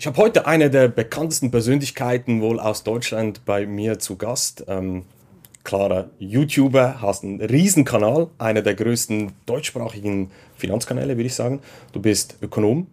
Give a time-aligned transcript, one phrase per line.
[0.00, 4.64] Ich habe heute eine der bekanntesten Persönlichkeiten wohl aus Deutschland bei mir zu Gast.
[4.66, 5.02] Ähm,
[5.62, 11.60] klarer YouTuber, hast einen Riesenkanal, einer der größten deutschsprachigen Finanzkanäle, würde ich sagen.
[11.92, 12.86] Du bist Ökonom,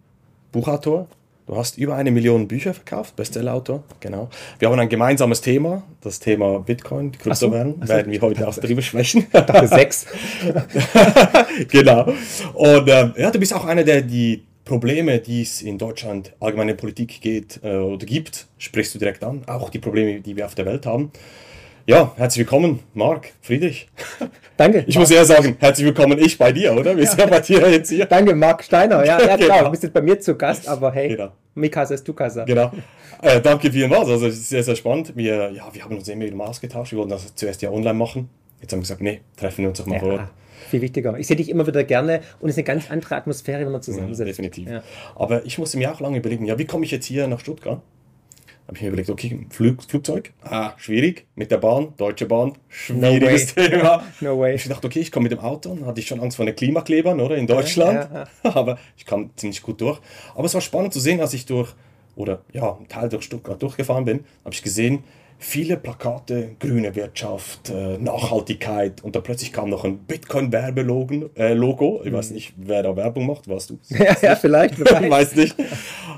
[0.52, 1.08] Buchautor,
[1.46, 4.28] du hast über eine Million Bücher verkauft, Bestsellerautor, genau.
[4.58, 8.82] Wir haben ein gemeinsames Thema, das Thema Bitcoin, Kryptowährung, so, werden wir heute auch darüber
[8.82, 9.26] sprechen.
[9.32, 10.04] Dachte sechs.
[11.70, 12.12] genau.
[12.52, 16.74] Und äh, ja, du bist auch einer, der die Probleme, die es in Deutschland allgemeine
[16.74, 19.42] Politik geht äh, oder gibt, sprichst du direkt an.
[19.46, 21.10] Auch die Probleme, die wir auf der Welt haben.
[21.86, 23.88] Ja, herzlich willkommen, Marc, Friedrich.
[24.58, 24.84] Danke.
[24.86, 26.94] Ich muss eher sagen, herzlich willkommen ich bei dir, oder?
[26.94, 28.04] Wir sind ja bei dir jetzt hier.
[28.04, 29.02] Danke, Marc Steiner.
[29.06, 29.64] Ja, ja genau.
[29.64, 31.32] Du bist jetzt bei mir zu Gast, aber hey, genau.
[31.54, 32.44] Mikasa ist Tukasa.
[32.44, 32.70] Genau.
[33.22, 34.10] Äh, danke vielmals.
[34.10, 35.16] Also, es ist sehr, sehr spannend.
[35.16, 36.92] Wir, ja, wir haben uns immer wieder ausgetauscht.
[36.92, 38.28] Wir wollten das zuerst ja online machen.
[38.60, 40.00] Jetzt haben wir gesagt, nee, treffen wir uns doch mal ja.
[40.00, 40.28] vor Ort
[40.70, 41.18] viel wichtiger.
[41.18, 43.82] Ich sehe dich immer wieder gerne und es ist eine ganz andere Atmosphäre, wenn man
[43.82, 44.20] zusammensitzt.
[44.20, 44.68] Ja, definitiv.
[44.68, 44.82] Ja.
[45.14, 47.80] Aber ich musste mir auch lange überlegen, ja, wie komme ich jetzt hier nach Stuttgart?
[48.68, 53.56] Habe ich mir überlegt, okay, Flug, Flugzeug, ah, schwierig, mit der Bahn, Deutsche Bahn, schwieriges
[53.56, 54.04] no Thema.
[54.20, 54.56] No way.
[54.56, 56.54] Ich dachte, okay, ich komme mit dem Auto, dann hatte ich schon Angst vor den
[56.54, 59.98] Klimaklebern, oder, in Deutschland, ja, aber ich kam ziemlich gut durch.
[60.34, 61.74] Aber es war spannend zu sehen, als ich durch,
[62.14, 65.02] oder ja, ein Teil durch Stuttgart durchgefahren bin, habe ich gesehen,
[65.38, 71.30] viele Plakate, grüne Wirtschaft, äh, Nachhaltigkeit und dann plötzlich kam noch ein Bitcoin-Werbelogo.
[71.36, 72.02] Äh, Logo.
[72.04, 72.34] Ich weiß mhm.
[72.34, 73.78] nicht, wer da Werbung macht, warst du?
[73.88, 74.74] Ja, ja, vielleicht.
[74.74, 75.02] vielleicht.
[75.04, 75.56] ich weiß nicht.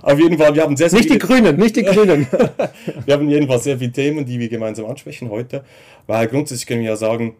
[0.03, 2.27] Auf jeden Fall, wir haben sehr, sehr Nicht viele, die Grünen, nicht die Grünen.
[3.07, 5.65] wir haben jedenfalls sehr viele Themen, die wir gemeinsam ansprechen heute,
[6.07, 7.37] weil grundsätzlich können wir ja sagen,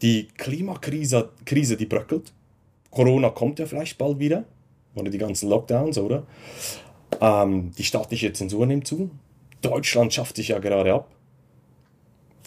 [0.00, 2.32] die Klimakrise, Krise, die bröckelt.
[2.90, 4.44] Corona kommt ja vielleicht bald wieder,
[4.94, 6.26] oder die ganzen Lockdowns, oder?
[7.20, 9.10] Ähm, die staatliche Zensur nimmt zu.
[9.62, 11.08] Deutschland schafft sich ja gerade ab.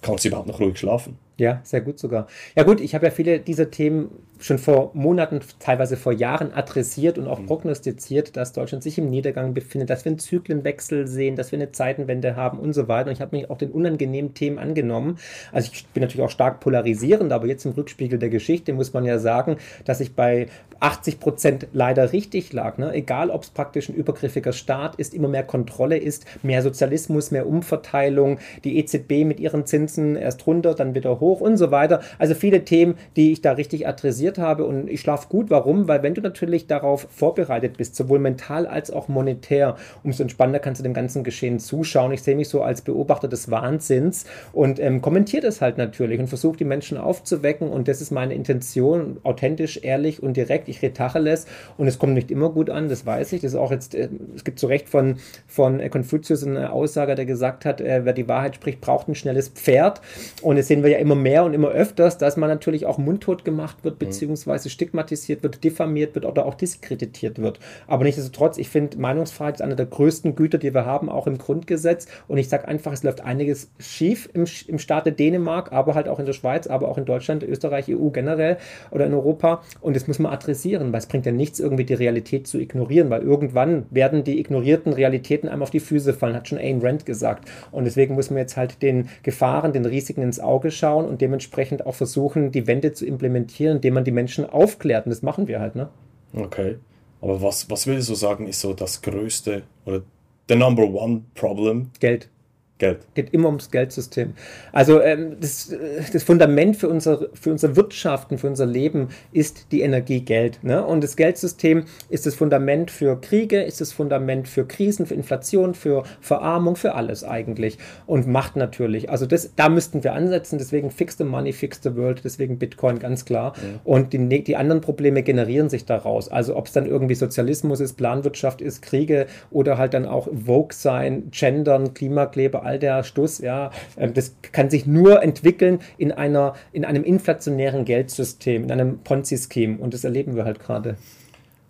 [0.02, 1.18] Kannst du überhaupt noch ruhig schlafen?
[1.38, 2.28] Ja, sehr gut sogar.
[2.56, 7.18] Ja gut, ich habe ja viele dieser Themen schon vor Monaten, teilweise vor Jahren adressiert
[7.18, 7.46] und auch mhm.
[7.48, 11.72] prognostiziert, dass Deutschland sich im Niedergang befindet, dass wir einen Zyklenwechsel sehen, dass wir eine
[11.72, 13.08] Zeitenwende haben und so weiter.
[13.08, 15.18] Und ich habe mich auch den unangenehmen Themen angenommen.
[15.52, 19.06] Also ich bin natürlich auch stark polarisierend, aber jetzt im Rückspiegel der Geschichte muss man
[19.06, 20.48] ja sagen, dass ich bei
[20.82, 22.78] 80 Prozent leider richtig lag.
[22.78, 22.94] Ne?
[22.94, 27.48] Egal, ob es praktisch ein übergriffiger Staat ist, immer mehr Kontrolle ist, mehr Sozialismus, mehr
[27.48, 32.02] Umverteilung, die EZB mit ihren Zinsen erst runter, dann wieder hoch und so weiter.
[32.20, 35.50] Also viele Themen, die ich da richtig adressiert habe und ich schlafe gut.
[35.50, 35.88] Warum?
[35.88, 40.80] Weil wenn du natürlich darauf vorbereitet bist, sowohl mental als auch monetär, umso entspannter kannst
[40.80, 42.12] du dem ganzen Geschehen zuschauen.
[42.12, 46.28] Ich sehe mich so als Beobachter des Wahnsinns und ähm, kommentiere das halt natürlich und
[46.28, 50.68] versuche die Menschen aufzuwecken und das ist meine Intention, authentisch, ehrlich und direkt.
[50.70, 51.46] Ich rede Tacheles
[51.78, 53.42] und es kommt nicht immer gut an, das weiß ich.
[53.42, 55.18] Das ist auch jetzt, äh, es gibt zu Recht von,
[55.48, 59.50] von Konfuzius eine Aussage, der gesagt hat, äh, wer die Wahrheit spricht, braucht ein schnelles
[59.50, 60.02] Pferd
[60.42, 63.46] und das sehen wir ja immer mehr und immer öfters, dass man natürlich auch mundtot
[63.46, 67.60] gemacht wird, beziehungsweise beziehungsweise stigmatisiert wird, diffamiert wird oder auch diskreditiert wird.
[67.88, 71.38] Aber nichtsdestotrotz, ich finde, Meinungsfreiheit ist eine der größten Güter, die wir haben, auch im
[71.38, 72.08] Grundgesetz.
[72.28, 76.20] Und ich sage einfach, es läuft einiges schief im, im Staate Dänemark, aber halt auch
[76.20, 78.58] in der Schweiz, aber auch in Deutschland, Österreich, EU generell
[78.92, 79.62] oder in Europa.
[79.82, 83.10] Und das muss man adressieren, weil es bringt ja nichts, irgendwie die Realität zu ignorieren,
[83.10, 87.06] weil irgendwann werden die ignorierten Realitäten einem auf die Füße fallen, hat schon Ayn Rand
[87.06, 87.50] gesagt.
[87.72, 91.86] Und deswegen muss man jetzt halt den Gefahren, den Risiken ins Auge schauen und dementsprechend
[91.86, 95.06] auch versuchen, die Wende zu implementieren, indem man die Menschen aufklärt.
[95.06, 95.90] Und das machen wir halt, ne?
[96.36, 96.78] Okay.
[97.22, 100.02] Aber was, was würdest du sagen, ist so das größte oder
[100.50, 101.90] the number one problem?
[102.00, 102.30] Geld.
[102.80, 103.06] Geld.
[103.14, 104.34] Geht immer ums Geldsystem.
[104.72, 105.74] Also ähm, das,
[106.12, 110.64] das, Fundament für unser, für unser Wirtschaften, für unser Leben ist die Energie Geld.
[110.64, 110.84] Ne?
[110.84, 115.76] Und das Geldsystem ist das Fundament für Kriege, ist das Fundament für Krisen, für Inflation,
[115.76, 117.78] für Verarmung, für alles eigentlich.
[118.08, 119.10] Und Macht natürlich.
[119.10, 120.58] Also das, da müssten wir ansetzen.
[120.58, 122.22] Deswegen fix the money, fix the world.
[122.24, 123.54] Deswegen Bitcoin ganz klar.
[123.56, 123.80] Ja.
[123.84, 126.28] Und die, ne, die anderen Probleme generieren sich daraus.
[126.28, 130.74] Also ob es dann irgendwie Sozialismus ist, Planwirtschaft ist, Kriege oder halt dann auch Vogue
[130.74, 136.56] sein, Gendern, Klimakleber, all der Stuss, ja, ähm, das kann sich nur entwickeln in einer,
[136.72, 140.98] in einem inflationären Geldsystem, in einem Ponzi-Scheme und das erleben wir halt gerade.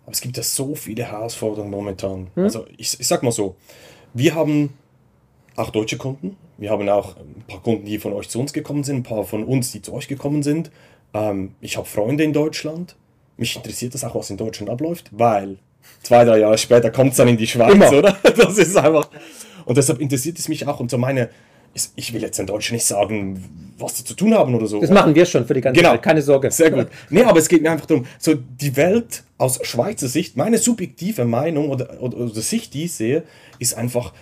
[0.04, 2.28] Aber es gibt ja so viele Herausforderungen momentan.
[2.34, 2.44] Hm?
[2.44, 3.56] Also ich, ich sag mal so,
[4.12, 4.74] wir haben
[5.56, 8.84] auch deutsche Kunden, wir haben auch ein paar Kunden, die von euch zu uns gekommen
[8.84, 10.70] sind, ein paar von uns, die zu euch gekommen sind.
[11.12, 12.96] Ähm, ich habe Freunde in Deutschland.
[13.36, 15.58] Mich interessiert das auch, was in Deutschland abläuft, weil
[16.02, 17.92] zwei, drei Jahre später kommt es dann in die Schweiz, Immer.
[17.92, 18.16] oder?
[18.36, 19.08] Das ist einfach.
[19.64, 21.30] Und deshalb interessiert es mich auch und so meine,
[21.96, 24.80] ich will jetzt in Deutschland nicht sagen, was sie zu tun haben oder so.
[24.80, 25.92] Das machen wir schon für die ganze genau.
[25.92, 26.50] Welt, keine Sorge.
[26.50, 26.86] Sehr gut.
[27.10, 31.24] Nee, aber es geht mir einfach darum, so die Welt aus Schweizer Sicht, meine subjektive
[31.24, 33.24] Meinung oder, oder, oder Sicht, die ich sehe,
[33.58, 34.12] ist einfach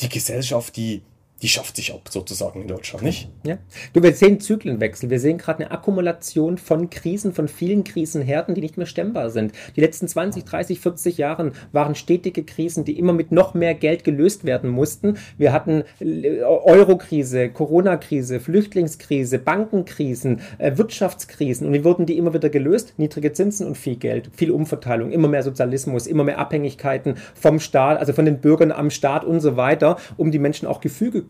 [0.00, 1.02] die Gesellschaft, die,
[1.42, 3.28] die schafft sich ab, sozusagen in Deutschland, nicht?
[3.44, 3.58] Ja.
[3.92, 5.10] Du, wir sehen Zyklenwechsel.
[5.10, 9.52] Wir sehen gerade eine Akkumulation von Krisen, von vielen Krisenherden, die nicht mehr stemmbar sind.
[9.74, 14.04] Die letzten 20, 30, 40 Jahre waren stetige Krisen, die immer mit noch mehr Geld
[14.04, 15.18] gelöst werden mussten.
[15.36, 22.50] Wir hatten äh, Eurokrise, Corona-Krise, Flüchtlingskrise, Bankenkrisen, äh, Wirtschaftskrisen und wie wurden die immer wieder
[22.50, 22.94] gelöst?
[22.98, 27.98] Niedrige Zinsen und viel Geld, viel Umverteilung, immer mehr Sozialismus, immer mehr Abhängigkeiten vom Staat,
[27.98, 30.80] also von den Bürgern am Staat und so weiter, um die Menschen auch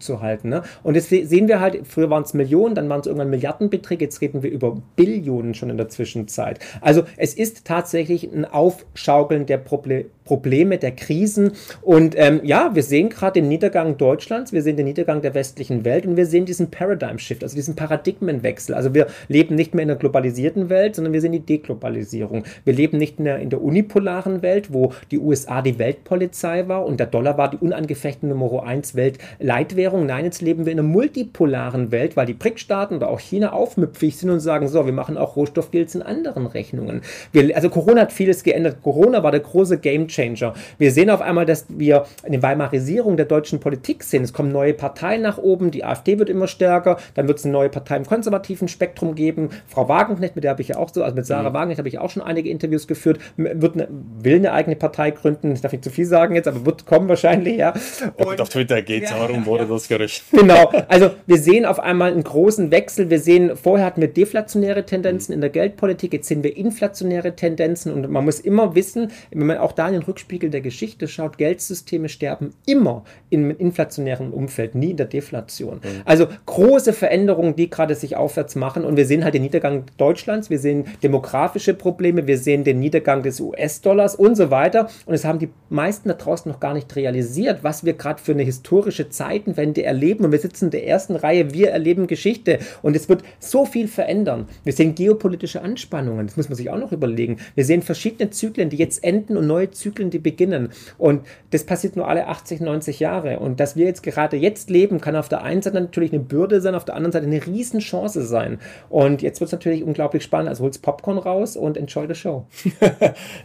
[0.03, 0.49] zu halten.
[0.49, 0.63] Ne?
[0.83, 4.21] Und das sehen wir halt, früher waren es Millionen, dann waren es irgendwann Milliardenbeträge, jetzt
[4.21, 6.59] reden wir über Billionen schon in der Zwischenzeit.
[6.81, 11.53] Also es ist tatsächlich ein Aufschaukeln der Proble Probleme, der Krisen.
[11.83, 15.85] Und ähm, ja, wir sehen gerade den Niedergang Deutschlands, wir sehen den Niedergang der westlichen
[15.85, 18.75] Welt und wir sehen diesen Paradigm Shift, also diesen Paradigmenwechsel.
[18.75, 22.45] Also wir leben nicht mehr in einer globalisierten Welt, sondern wir sehen die Deglobalisierung.
[22.65, 26.99] Wir leben nicht mehr in der unipolaren Welt, wo die USA die Weltpolizei war und
[26.99, 30.07] der Dollar war die unangefechte Nummer 1 Weltleitwährung Währung.
[30.07, 34.17] Nein, jetzt leben wir in einer multipolaren Welt, weil die BRIC-Staaten oder auch China aufmüpfig
[34.17, 37.03] sind und sagen, so, wir machen auch Rohstoffdeals in anderen Rechnungen.
[37.33, 38.79] Wir, also Corona hat vieles geändert.
[38.83, 39.79] Corona war der große
[40.13, 40.55] Gamechanger.
[40.79, 44.23] Wir sehen auf einmal, dass wir eine Weimarisierung der deutschen Politik sehen.
[44.23, 47.53] Es kommen neue Parteien nach oben, die AfD wird immer stärker, dann wird es eine
[47.53, 49.51] neue Partei im konservativen Spektrum geben.
[49.67, 51.55] Frau Wagenknecht, mit der habe ich ja auch so, also mit Sarah mhm.
[51.55, 53.89] Wagenknecht habe ich auch schon einige Interviews geführt, wird eine,
[54.21, 57.09] will eine eigene Partei gründen, ich darf nicht zu viel sagen jetzt, aber wird kommen
[57.09, 57.73] wahrscheinlich, ja.
[58.17, 59.71] Und, und auf Twitter geht es ja, darum, wurde ja.
[59.71, 60.25] das Gerücht.
[60.31, 63.11] Genau, also wir sehen auf einmal einen großen Wechsel.
[63.11, 67.93] Wir sehen, vorher hatten wir deflationäre Tendenzen in der Geldpolitik, jetzt sehen wir inflationäre Tendenzen
[67.93, 71.39] und man muss immer wissen, wenn man auch da in den Rückspiegel der Geschichte schaut,
[71.39, 75.77] Geldsysteme sterben immer im inflationären Umfeld, nie in der Deflation.
[75.77, 76.03] Mhm.
[76.05, 80.51] Also große Veränderungen, die gerade sich aufwärts machen und wir sehen halt den Niedergang Deutschlands,
[80.51, 85.25] wir sehen demografische Probleme, wir sehen den Niedergang des US-Dollars und so weiter und es
[85.25, 89.09] haben die meisten da draußen noch gar nicht realisiert, was wir gerade für eine historische
[89.09, 93.23] Zeitenwende erleben und wir sitzen in der ersten Reihe, wir erleben Geschichte und es wird
[93.41, 94.49] so viel verändern.
[94.65, 97.39] Wir sehen geopolitische Anspannungen, das muss man sich auch noch überlegen.
[97.55, 100.71] Wir sehen verschiedene Zyklen, die jetzt enden und neue Zyklen, die beginnen.
[100.99, 103.39] Und das passiert nur alle 80, 90 Jahre.
[103.39, 106.61] Und dass wir jetzt gerade jetzt leben, kann auf der einen Seite natürlich eine Bürde
[106.61, 108.59] sein, auf der anderen Seite eine Riesenchance sein.
[108.89, 110.49] Und jetzt wird es natürlich unglaublich spannend.
[110.49, 112.47] Also holst Popcorn raus und enjoy the show.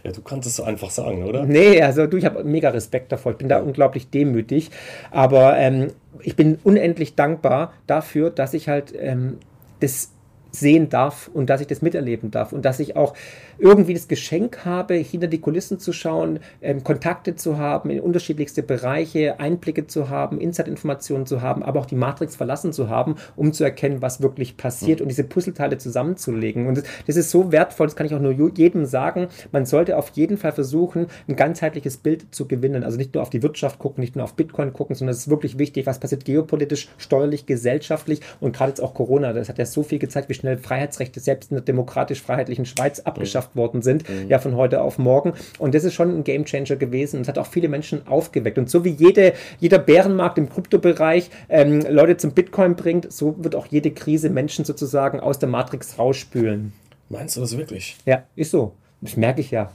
[0.04, 1.44] ja, du kannst es so einfach sagen, oder?
[1.44, 3.32] Nee, also du, ich habe mega Respekt davor.
[3.32, 4.70] Ich bin da unglaublich demütig.
[5.10, 5.88] Aber ähm,
[6.22, 9.38] ich bin unendlich dankbar dafür, dass ich halt ähm,
[9.80, 10.12] das
[10.50, 13.14] sehen darf und dass ich das miterleben darf und dass ich auch
[13.58, 18.62] irgendwie das Geschenk habe, hinter die Kulissen zu schauen, ähm, Kontakte zu haben, in unterschiedlichste
[18.62, 23.52] Bereiche Einblicke zu haben, Inside-Informationen zu haben, aber auch die Matrix verlassen zu haben, um
[23.52, 25.04] zu erkennen, was wirklich passiert mhm.
[25.04, 26.66] und diese Puzzleteile zusammenzulegen.
[26.66, 29.28] Und das, das, ist so wertvoll, das kann ich auch nur jedem sagen.
[29.52, 32.84] Man sollte auf jeden Fall versuchen, ein ganzheitliches Bild zu gewinnen.
[32.84, 35.30] Also nicht nur auf die Wirtschaft gucken, nicht nur auf Bitcoin gucken, sondern es ist
[35.30, 39.32] wirklich wichtig, was passiert geopolitisch, steuerlich, gesellschaftlich und gerade jetzt auch Corona.
[39.32, 43.38] Das hat ja so viel gezeigt, wie schnell Freiheitsrechte selbst in der demokratisch-freiheitlichen Schweiz abgeschafft
[43.38, 44.28] abgeschafft worden sind, mhm.
[44.28, 45.34] ja von heute auf morgen.
[45.58, 47.20] Und das ist schon ein Gamechanger gewesen.
[47.20, 48.58] Es hat auch viele Menschen aufgeweckt.
[48.58, 53.54] Und so wie jede, jeder Bärenmarkt im Kryptobereich ähm, Leute zum Bitcoin bringt, so wird
[53.54, 56.72] auch jede Krise Menschen sozusagen aus der Matrix rausspülen.
[57.08, 57.96] Meinst du das wirklich?
[58.04, 58.72] Ja, ist so.
[59.00, 59.70] Das merke ich ja.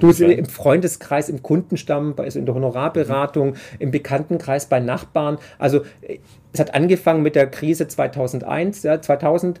[0.00, 3.56] Du im Freundeskreis, im Kundenstamm, also in der Honorarberatung, mhm.
[3.80, 5.38] im Bekanntenkreis, bei Nachbarn.
[5.58, 5.82] Also
[6.52, 9.60] es hat angefangen mit der Krise 2001, ja, 2000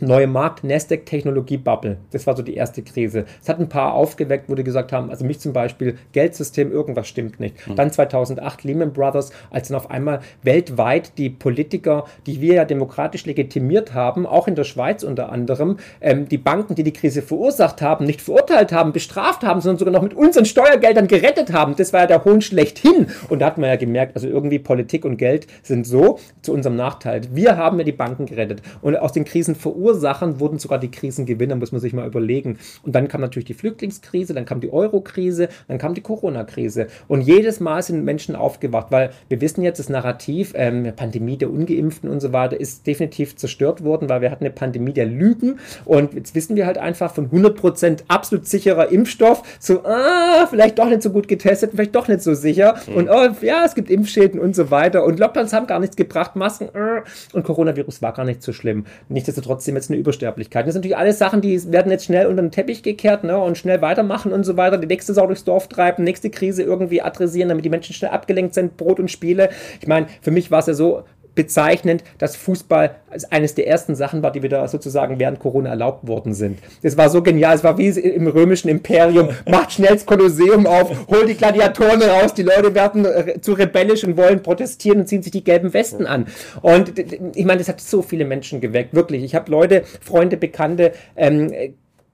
[0.00, 1.98] neue Markt, Nasdaq Technologie Bubble.
[2.10, 3.24] Das war so die erste Krise.
[3.42, 7.08] Es hat ein paar aufgeweckt, wo die gesagt haben, also mich zum Beispiel, Geldsystem, irgendwas
[7.08, 7.66] stimmt nicht.
[7.66, 7.76] Mhm.
[7.76, 13.24] Dann 2008 Lehman Brothers, als dann auf einmal weltweit die Politiker, die wir ja demokratisch
[13.26, 17.80] legitimiert haben, auch in der Schweiz unter anderem, ähm, die Banken, die die Krise verursacht
[17.82, 21.74] haben, nicht verurteilt haben, bestraft haben, sondern sogar noch mit unseren Steuergeldern gerettet haben.
[21.76, 23.06] Das war ja der Hohn schlechthin.
[23.28, 26.76] Und da hat man ja gemerkt, also irgendwie Politik und Geld sind so zu unserem
[26.76, 27.22] Nachteil.
[27.32, 30.90] Wir haben ja die Banken gerettet und aus den Krisen verursacht Ursachen wurden sogar die
[30.90, 32.58] Krisengewinner, muss man sich mal überlegen.
[32.82, 36.88] Und dann kam natürlich die Flüchtlingskrise, dann kam die Euro-Krise, dann kam die Corona-Krise.
[37.06, 41.50] Und jedes Mal sind Menschen aufgewacht, weil wir wissen jetzt, das Narrativ, ähm, Pandemie der
[41.50, 45.58] Ungeimpften und so weiter, ist definitiv zerstört worden, weil wir hatten eine Pandemie der Lügen.
[45.84, 50.88] Und jetzt wissen wir halt einfach von 100% absolut sicherer Impfstoff zu, ah, vielleicht doch
[50.88, 52.76] nicht so gut getestet, vielleicht doch nicht so sicher.
[52.88, 52.94] Mhm.
[52.96, 55.04] Und oh, ja, es gibt Impfschäden und so weiter.
[55.04, 57.02] Und Lockdowns haben gar nichts gebracht, Masken, äh,
[57.32, 58.84] und Coronavirus war gar nicht so schlimm.
[59.08, 60.66] Nichtsdestotrotz sind jetzt eine Übersterblichkeit.
[60.66, 63.56] Das sind natürlich alles Sachen, die werden jetzt schnell unter den Teppich gekehrt ne, und
[63.58, 64.78] schnell weitermachen und so weiter.
[64.78, 68.54] Die nächste Sau durchs Dorf treiben, nächste Krise irgendwie adressieren, damit die Menschen schnell abgelenkt
[68.54, 69.50] sind, Brot und Spiele.
[69.80, 71.04] Ich meine, für mich war es ja so,
[71.36, 72.96] bezeichnend, dass Fußball
[73.30, 76.58] eines der ersten Sachen war, die wieder sozusagen während Corona erlaubt worden sind.
[76.82, 81.06] Das war so genial, es war wie im römischen Imperium, macht schnell das Kolosseum auf,
[81.08, 85.22] hol die Gladiatoren raus, die Leute werden äh, zu rebellisch und wollen protestieren und ziehen
[85.22, 86.26] sich die gelben Westen an.
[86.62, 89.22] Und ich meine, das hat so viele Menschen geweckt, wirklich.
[89.22, 91.52] Ich habe Leute, Freunde, Bekannte, ähm,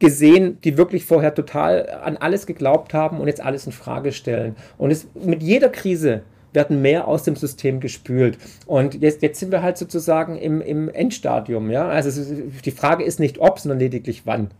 [0.02, 4.56] gesehen, die wirklich vorher total an alles geglaubt haben und jetzt alles in Frage stellen.
[4.76, 8.38] Und es mit jeder Krise werden mehr aus dem System gespült.
[8.66, 11.70] Und jetzt, jetzt sind wir halt sozusagen im, im Endstadium.
[11.70, 11.88] Ja?
[11.88, 14.50] Also die Frage ist nicht ob, sondern lediglich wann.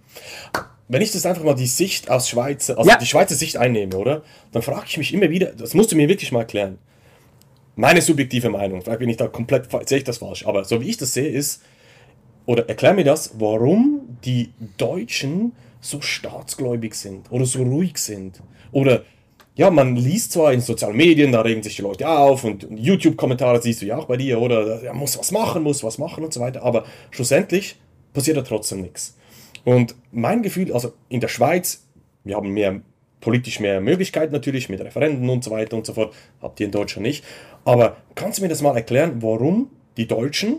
[0.89, 2.97] Wenn ich das einfach mal die Sicht aus Schweizer, also ja.
[2.97, 4.23] die Schweizer Sicht einnehme, oder?
[4.53, 6.79] Dann frage ich mich immer wieder, das musst du mir wirklich mal erklären.
[7.77, 10.91] Meine subjektive Meinung, vielleicht bin ich da komplett, sehe ich das falsch, aber so wie
[10.91, 11.63] ich das sehe, ist,
[12.45, 18.43] oder erklär mir das, warum die Deutschen so staatsgläubig sind oder so ruhig sind.
[18.71, 19.05] Oder
[19.55, 23.61] ja, man liest zwar in sozialen Medien, da regen sich die Leute auf und YouTube-Kommentare
[23.61, 26.33] siehst du ja auch bei dir, oder ja, muss was machen, muss was machen und
[26.33, 27.77] so weiter, aber schlussendlich
[28.15, 29.17] passiert da trotzdem nichts.
[29.65, 31.87] Und mein Gefühl, also in der Schweiz,
[32.25, 32.81] wir haben mehr
[33.21, 36.73] politisch mehr Möglichkeiten natürlich mit Referenden und so weiter und so fort, habt ihr in
[36.73, 37.25] Deutschland nicht.
[37.65, 40.57] Aber kannst du mir das mal erklären, warum die Deutschen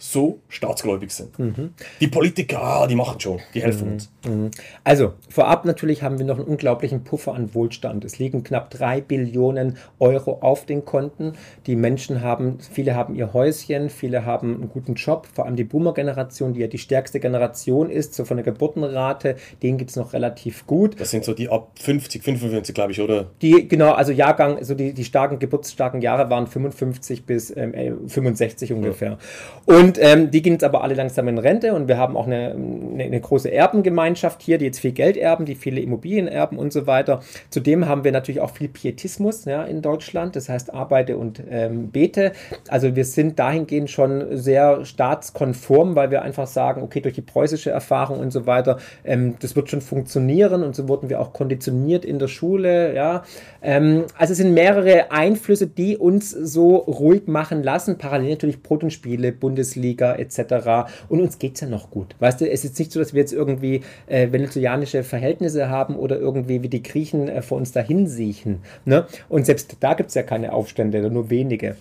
[0.00, 1.38] so staatsgläubig sind.
[1.38, 1.74] Mhm.
[2.00, 3.92] Die Politiker, ah, die machen schon, die helfen mhm.
[3.92, 4.10] uns.
[4.26, 4.50] Mhm.
[4.82, 8.04] Also, vorab natürlich haben wir noch einen unglaublichen Puffer an Wohlstand.
[8.04, 11.34] Es liegen knapp drei Billionen Euro auf den Konten.
[11.66, 15.64] Die Menschen haben, viele haben ihr Häuschen, viele haben einen guten Job, vor allem die
[15.64, 20.14] Boomer-Generation, die ja die stärkste Generation ist, so von der Geburtenrate, denen geht es noch
[20.14, 20.98] relativ gut.
[20.98, 23.26] Das sind so die ab 50, 55, glaube ich, oder?
[23.42, 27.74] Die, genau, also Jahrgang, so die, die starken, geburtsstarken Jahre waren 55 bis ähm,
[28.06, 29.18] 65 ungefähr.
[29.66, 29.76] Ja.
[29.76, 32.28] Und und ähm, die gehen jetzt aber alle langsam in Rente und wir haben auch
[32.28, 36.58] eine, eine, eine, große Erbengemeinschaft hier, die jetzt viel Geld erben, die viele Immobilien erben
[36.58, 37.22] und so weiter.
[37.50, 41.88] Zudem haben wir natürlich auch viel Pietismus ja, in Deutschland, das heißt arbeite und ähm,
[41.88, 42.30] bete.
[42.68, 47.70] Also wir sind dahingehend schon sehr staatskonform, weil wir einfach sagen, okay, durch die preußische
[47.70, 52.04] Erfahrung und so weiter, ähm, das wird schon funktionieren und so wurden wir auch konditioniert
[52.04, 52.94] in der Schule.
[52.94, 53.24] Ja.
[53.60, 57.98] Ähm, also es sind mehrere Einflüsse, die uns so ruhig machen lassen.
[57.98, 59.79] Parallel natürlich Protonspiele, Bundesliga.
[59.80, 60.90] Bundesliga etc.
[61.08, 62.14] Und uns geht es ja noch gut.
[62.18, 66.18] Weißt du, es ist nicht so, dass wir jetzt irgendwie äh, venezuelanische Verhältnisse haben oder
[66.18, 68.60] irgendwie wie die Griechen äh, vor uns dahin siechen.
[68.84, 69.06] Ne?
[69.28, 71.76] Und selbst da gibt es ja keine Aufstände, nur wenige.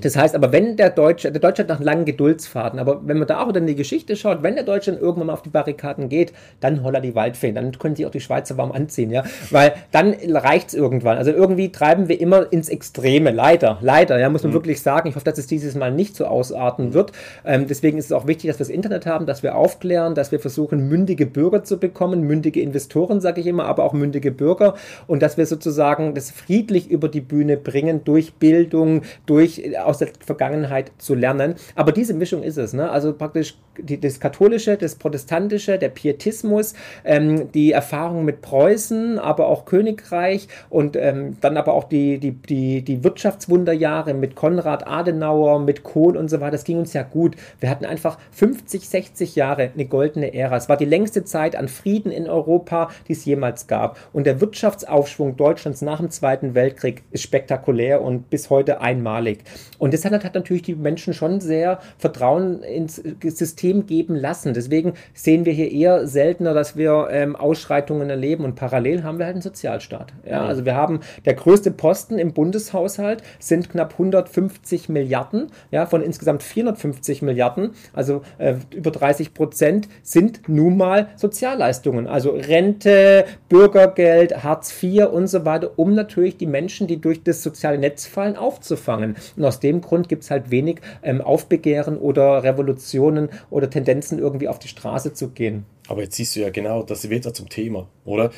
[0.00, 3.26] Das heißt aber, wenn der Deutsche, der Deutsche hat nach langen Geduldsfahrten, aber wenn man
[3.26, 6.08] da auch in die Geschichte schaut, wenn der Deutsche dann irgendwann mal auf die Barrikaden
[6.08, 9.72] geht, dann holla die Waldfeen, dann können sie auch die Schweizer warm anziehen, ja, weil
[9.92, 11.18] dann reicht es irgendwann.
[11.18, 14.56] Also irgendwie treiben wir immer ins Extreme, leider, leider, ja, muss man mhm.
[14.56, 15.08] wirklich sagen.
[15.08, 17.12] Ich hoffe, dass es dieses Mal nicht so ausarten wird.
[17.44, 20.32] Ähm, deswegen ist es auch wichtig, dass wir das Internet haben, dass wir aufklären, dass
[20.32, 24.74] wir versuchen, mündige Bürger zu bekommen, mündige Investoren, sage ich immer, aber auch mündige Bürger
[25.06, 30.08] und dass wir sozusagen das friedlich über die Bühne bringen durch Bildung, durch aus der
[30.24, 31.54] Vergangenheit zu lernen.
[31.74, 32.72] Aber diese Mischung ist es.
[32.72, 32.90] Ne?
[32.90, 39.46] Also praktisch die, das Katholische, das Protestantische, der Pietismus, ähm, die Erfahrung mit Preußen, aber
[39.46, 45.60] auch Königreich und ähm, dann aber auch die, die, die, die Wirtschaftswunderjahre mit Konrad Adenauer,
[45.60, 46.52] mit Kohl und so weiter.
[46.52, 47.36] Das ging uns ja gut.
[47.60, 50.56] Wir hatten einfach 50, 60 Jahre eine goldene Ära.
[50.56, 53.98] Es war die längste Zeit an Frieden in Europa, die es jemals gab.
[54.12, 59.44] Und der Wirtschaftsaufschwung Deutschlands nach dem Zweiten Weltkrieg ist spektakulär und bis heute einmalig.
[59.78, 64.54] Und das hat, hat natürlich die Menschen schon sehr Vertrauen ins System geben lassen.
[64.54, 68.44] Deswegen sehen wir hier eher seltener, dass wir ähm, Ausschreitungen erleben.
[68.44, 70.12] Und parallel haben wir halt einen Sozialstaat.
[70.28, 76.02] Ja, also wir haben der größte Posten im Bundeshaushalt sind knapp 150 Milliarden, ja, von
[76.02, 84.42] insgesamt 450 Milliarden, also äh, über 30 Prozent sind nun mal Sozialleistungen, also Rente, Bürgergeld,
[84.44, 88.36] Hartz IV und so weiter, um natürlich die Menschen, die durch das soziale Netz fallen,
[88.36, 89.16] aufzufangen.
[89.36, 94.48] Und aus dem Grund gibt es halt wenig ähm, Aufbegehren oder Revolutionen oder Tendenzen, irgendwie
[94.48, 95.64] auf die Straße zu gehen.
[95.88, 98.30] Aber jetzt siehst du ja genau, das wird ja zum Thema, oder?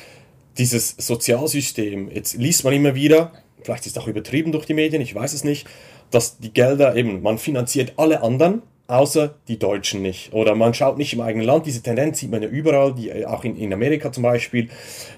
[0.57, 3.31] Dieses Sozialsystem, jetzt liest man immer wieder,
[3.63, 5.67] vielleicht ist es auch übertrieben durch die Medien, ich weiß es nicht,
[6.09, 10.33] dass die Gelder eben, man finanziert alle anderen, außer die Deutschen nicht.
[10.33, 11.65] Oder man schaut nicht im eigenen Land.
[11.65, 14.69] Diese Tendenz sieht man ja überall, die, äh, auch in, in Amerika zum Beispiel.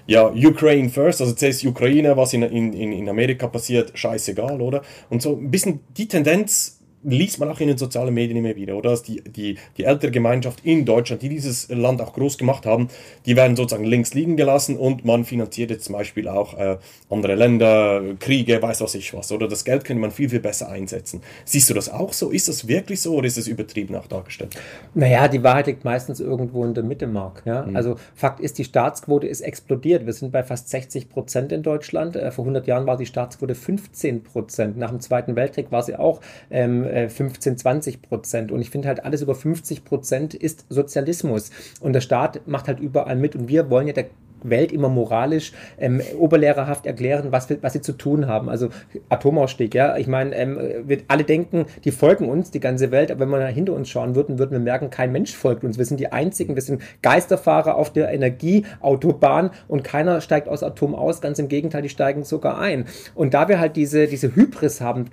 [0.06, 4.82] Ja, Ukraine first, also zuerst Ukraine, was in, in, in Amerika passiert, scheißegal, oder?
[5.10, 8.76] Und so ein bisschen die Tendenz liest man auch in den sozialen Medien immer wieder,
[8.76, 8.90] oder?
[8.90, 12.88] Dass die, die, die ältere Gemeinschaft in Deutschland, die dieses Land auch groß gemacht haben,
[13.26, 16.78] die werden sozusagen links liegen gelassen und man finanziert jetzt zum Beispiel auch äh,
[17.10, 19.48] andere Länder, Kriege, weiß was ich was, oder?
[19.48, 21.22] Das Geld könnte man viel, viel besser einsetzen.
[21.44, 22.30] Siehst du das auch so?
[22.30, 24.56] Ist das wirklich so oder ist es übertrieben auch dargestellt?
[24.94, 27.42] Naja, die Wahrheit liegt meistens irgendwo in der Mitte, Mark.
[27.44, 27.66] Ja?
[27.66, 27.76] Mhm.
[27.76, 30.06] Also Fakt ist, die Staatsquote ist explodiert.
[30.06, 32.16] Wir sind bei fast 60 Prozent in Deutschland.
[32.16, 34.76] Äh, vor 100 Jahren war die Staatsquote 15 Prozent.
[34.76, 36.20] Nach dem Zweiten Weltkrieg war sie auch
[36.50, 38.52] ähm, äh, 15, 20 Prozent.
[38.52, 41.50] Und ich finde halt, alles über 50 Prozent ist Sozialismus.
[41.80, 43.34] Und der Staat macht halt überall mit.
[43.34, 44.06] Und wir wollen ja der
[44.44, 48.48] Welt immer moralisch ähm, oberlehrerhaft erklären, was, was sie zu tun haben.
[48.48, 48.68] Also
[49.08, 49.96] Atomausstieg, ja.
[49.96, 53.46] Ich meine, ähm, wir alle denken, die folgen uns, die ganze Welt, aber wenn wir
[53.46, 55.78] hinter uns schauen würden, würden wir merken, kein Mensch folgt uns.
[55.78, 60.94] Wir sind die Einzigen, wir sind Geisterfahrer auf der Energieautobahn und keiner steigt aus Atom
[60.94, 61.20] aus.
[61.20, 62.86] Ganz im Gegenteil, die steigen sogar ein.
[63.14, 65.06] Und da wir halt diese, diese Hybris haben,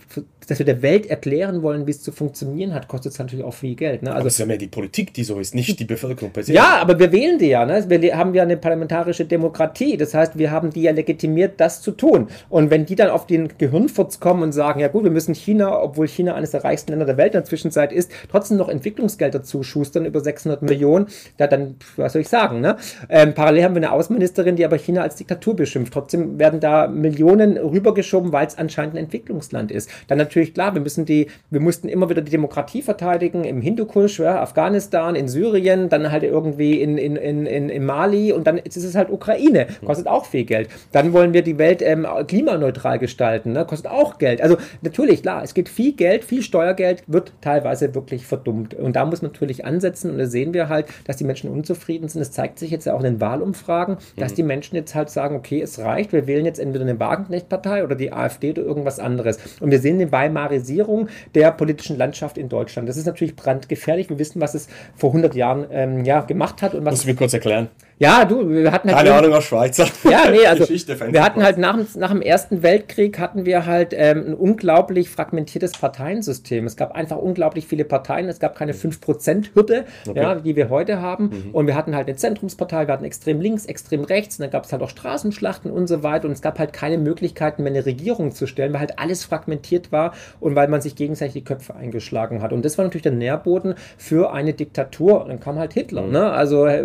[0.47, 3.53] dass wir der Welt erklären wollen, wie es zu funktionieren hat, kostet es natürlich auch
[3.53, 4.03] viel Geld.
[4.03, 4.09] Ne?
[4.09, 6.61] Also, aber es ist ja mehr die Politik, die so ist, nicht die Bevölkerung persönlich.
[6.61, 7.65] Ja, aber wir wählen die ja.
[7.65, 7.85] Ne?
[7.87, 9.97] Wir haben ja eine parlamentarische parlamentarische Demokratie.
[9.97, 12.27] Das heißt, wir haben die ja legitimiert, das zu tun.
[12.49, 15.81] Und wenn die dann auf den Gehirnfurz kommen und sagen, ja gut, wir müssen China,
[15.81, 19.43] obwohl China eines der reichsten Länder der Welt in der Zwischenzeit ist, trotzdem noch Entwicklungsgelder
[19.43, 22.77] zuschustern über 600 Millionen, da dann, was soll ich sagen, ne?
[23.09, 25.93] Ähm, parallel haben wir eine Außenministerin, die aber China als Diktatur beschimpft.
[25.93, 29.89] Trotzdem werden da Millionen rübergeschoben, weil es anscheinend ein Entwicklungsland ist.
[30.07, 34.19] Dann natürlich klar, wir müssen die, wir mussten immer wieder die Demokratie verteidigen im Hindukusch,
[34.19, 38.77] ja, Afghanistan, in Syrien, dann halt irgendwie in, in, in, in Mali und dann ist
[38.77, 40.69] es halt Ukraine, kostet auch viel Geld.
[40.91, 43.65] Dann wollen wir die Welt ähm, klimaneutral gestalten, ne?
[43.65, 44.41] kostet auch Geld.
[44.41, 48.73] Also natürlich, klar, es geht viel Geld, viel Steuergeld wird teilweise wirklich verdummt.
[48.73, 52.07] Und da muss man natürlich ansetzen und da sehen wir halt, dass die Menschen unzufrieden
[52.07, 52.21] sind.
[52.21, 54.35] Es zeigt sich jetzt ja auch in den Wahlumfragen, dass mhm.
[54.35, 57.95] die Menschen jetzt halt sagen, okay, es reicht, wir wählen jetzt entweder eine Wagenknecht-Partei oder
[57.95, 59.39] die AfD oder irgendwas anderes.
[59.59, 62.89] Und wir sehen eine Weimarisierung der politischen Landschaft in Deutschland.
[62.89, 64.09] Das ist natürlich brandgefährlich.
[64.09, 66.73] Wir wissen, was es vor 100 Jahren ähm, ja, gemacht hat.
[66.73, 67.69] Und was Musst du mir kurz erklären?
[68.01, 69.05] Ja, du, wir hatten halt.
[69.05, 69.85] Keine Ahnung aus Schweizer.
[70.09, 70.67] Ja, nee, also.
[70.67, 75.73] wir hatten halt nach, nach dem Ersten Weltkrieg hatten wir halt ähm, ein unglaublich fragmentiertes
[75.73, 76.65] Parteiensystem.
[76.65, 78.27] Es gab einfach unglaublich viele Parteien.
[78.27, 80.19] Es gab keine 5%-Hürde, okay.
[80.19, 81.25] ja, die wir heute haben.
[81.25, 81.49] Mhm.
[81.53, 84.39] Und wir hatten halt eine Zentrumspartei, wir hatten extrem links, extrem rechts.
[84.39, 86.25] Und dann gab es halt auch Straßenschlachten und so weiter.
[86.25, 89.91] Und es gab halt keine Möglichkeiten mehr eine Regierung zu stellen, weil halt alles fragmentiert
[89.91, 92.51] war und weil man sich gegenseitig die Köpfe eingeschlagen hat.
[92.51, 95.21] Und das war natürlich der Nährboden für eine Diktatur.
[95.21, 96.01] Und dann kam halt Hitler.
[96.01, 96.11] Mhm.
[96.13, 96.31] Ne?
[96.31, 96.83] Also äh,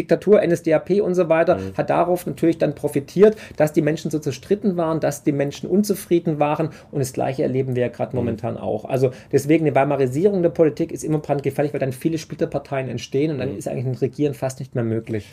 [0.00, 1.76] Diktatur, NSDAP und so weiter, mhm.
[1.76, 6.38] hat darauf natürlich dann profitiert, dass die Menschen so zerstritten waren, dass die Menschen unzufrieden
[6.38, 8.24] waren und das Gleiche erleben wir ja gerade mhm.
[8.24, 8.84] momentan auch.
[8.84, 13.38] Also deswegen eine Weimarisierung der Politik ist immer brandgefährlich, weil dann viele Splitterparteien entstehen und
[13.38, 13.58] dann mhm.
[13.58, 15.26] ist eigentlich ein Regieren fast nicht mehr möglich.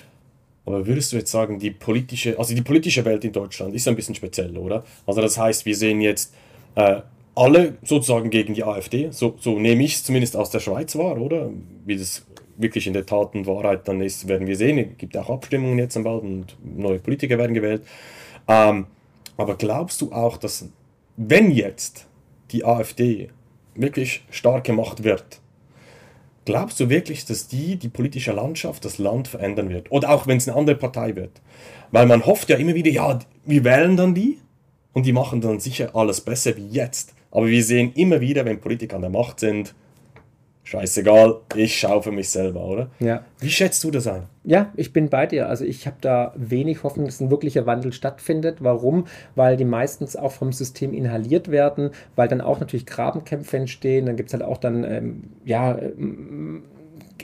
[0.66, 3.96] Aber würdest du jetzt sagen, die politische, also die politische Welt in Deutschland ist ein
[3.96, 4.84] bisschen speziell, oder?
[5.06, 6.34] Also das heißt, wir sehen jetzt
[6.76, 6.98] äh,
[7.36, 11.22] alle sozusagen gegen die AfD, so, so nehme ich es zumindest aus der Schweiz wahr,
[11.22, 11.52] oder?
[11.86, 12.26] Wie das
[12.58, 14.78] wirklich in der Tat und Wahrheit dann ist, werden wir sehen.
[14.78, 17.84] Es gibt auch Abstimmungen jetzt am bald und neue Politiker werden gewählt.
[18.48, 18.88] Ähm,
[19.38, 20.68] aber glaubst du auch, dass
[21.16, 22.08] wenn jetzt
[22.52, 23.30] die AfD
[23.76, 25.40] wirklich stark gemacht wird,
[26.46, 29.92] glaubst du wirklich, dass die die politische Landschaft, das Land verändern wird?
[29.92, 31.42] Oder auch wenn es eine andere Partei wird?
[31.92, 34.40] Weil man hofft ja immer wieder, ja, wir wählen dann die
[34.94, 37.14] und die machen dann sicher alles besser wie jetzt.
[37.32, 39.76] Aber wir sehen immer wieder, wenn Politiker an der Macht sind,
[40.68, 42.90] scheißegal, ich schaue für mich selber, oder?
[43.00, 43.24] Ja.
[43.40, 44.24] Wie schätzt du das ein?
[44.44, 45.48] Ja, ich bin bei dir.
[45.48, 48.58] Also ich habe da wenig Hoffnung, dass ein wirklicher Wandel stattfindet.
[48.60, 49.06] Warum?
[49.36, 54.06] Weil die meistens auch vom System inhaliert werden, weil dann auch natürlich Grabenkämpfe entstehen.
[54.06, 56.64] Dann gibt es halt auch dann, ähm, ja, ähm,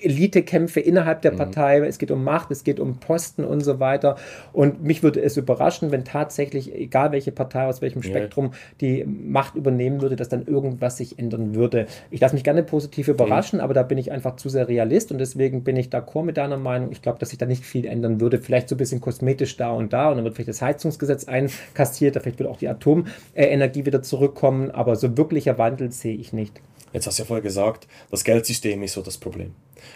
[0.04, 1.38] Elitekämpfe innerhalb der mhm.
[1.38, 4.16] Partei, es geht um Macht, es geht um Posten und so weiter.
[4.52, 9.56] Und mich würde es überraschen, wenn tatsächlich, egal welche Partei aus welchem Spektrum, die Macht
[9.56, 11.88] übernehmen würde, dass dann irgendwas sich ändern würde.
[12.12, 13.64] Ich lasse mich gerne positiv überraschen, mhm.
[13.64, 16.58] aber da bin ich einfach zu sehr Realist und deswegen bin ich d'accord mit deiner
[16.58, 16.92] Meinung.
[16.92, 18.40] Ich glaube, dass sich da nicht viel ändern würde.
[18.40, 22.18] Vielleicht so ein bisschen kosmetisch da und da und dann wird vielleicht das Heizungsgesetz einkastiert,
[22.22, 26.62] vielleicht wird auch die Atomenergie wieder zurückkommen, aber so wirklicher Wandel sehe ich nicht.
[26.94, 29.54] Jetzt hast du ja vorher gesagt, das Geldsystem ist so das Problem.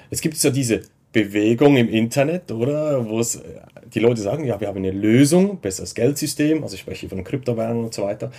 [0.09, 0.81] Es gibt ja diese
[1.13, 3.07] Bewegung im Internet, oder?
[3.07, 3.41] Wo es äh,
[3.93, 7.85] die Leute sagen, ja, wir haben eine Lösung, besseres Geldsystem, also ich spreche von Kryptowährungen
[7.85, 8.31] und so weiter.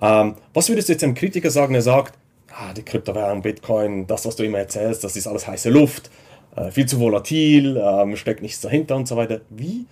[0.00, 2.18] Ähm, was würdest du jetzt einem Kritiker sagen, der sagt,
[2.50, 6.10] ah, die Kryptowährung, Bitcoin, das, was du immer erzählst, das ist alles heiße Luft,
[6.56, 9.40] äh, viel zu volatil, ähm, steckt nichts dahinter und so weiter.
[9.50, 9.86] Wie?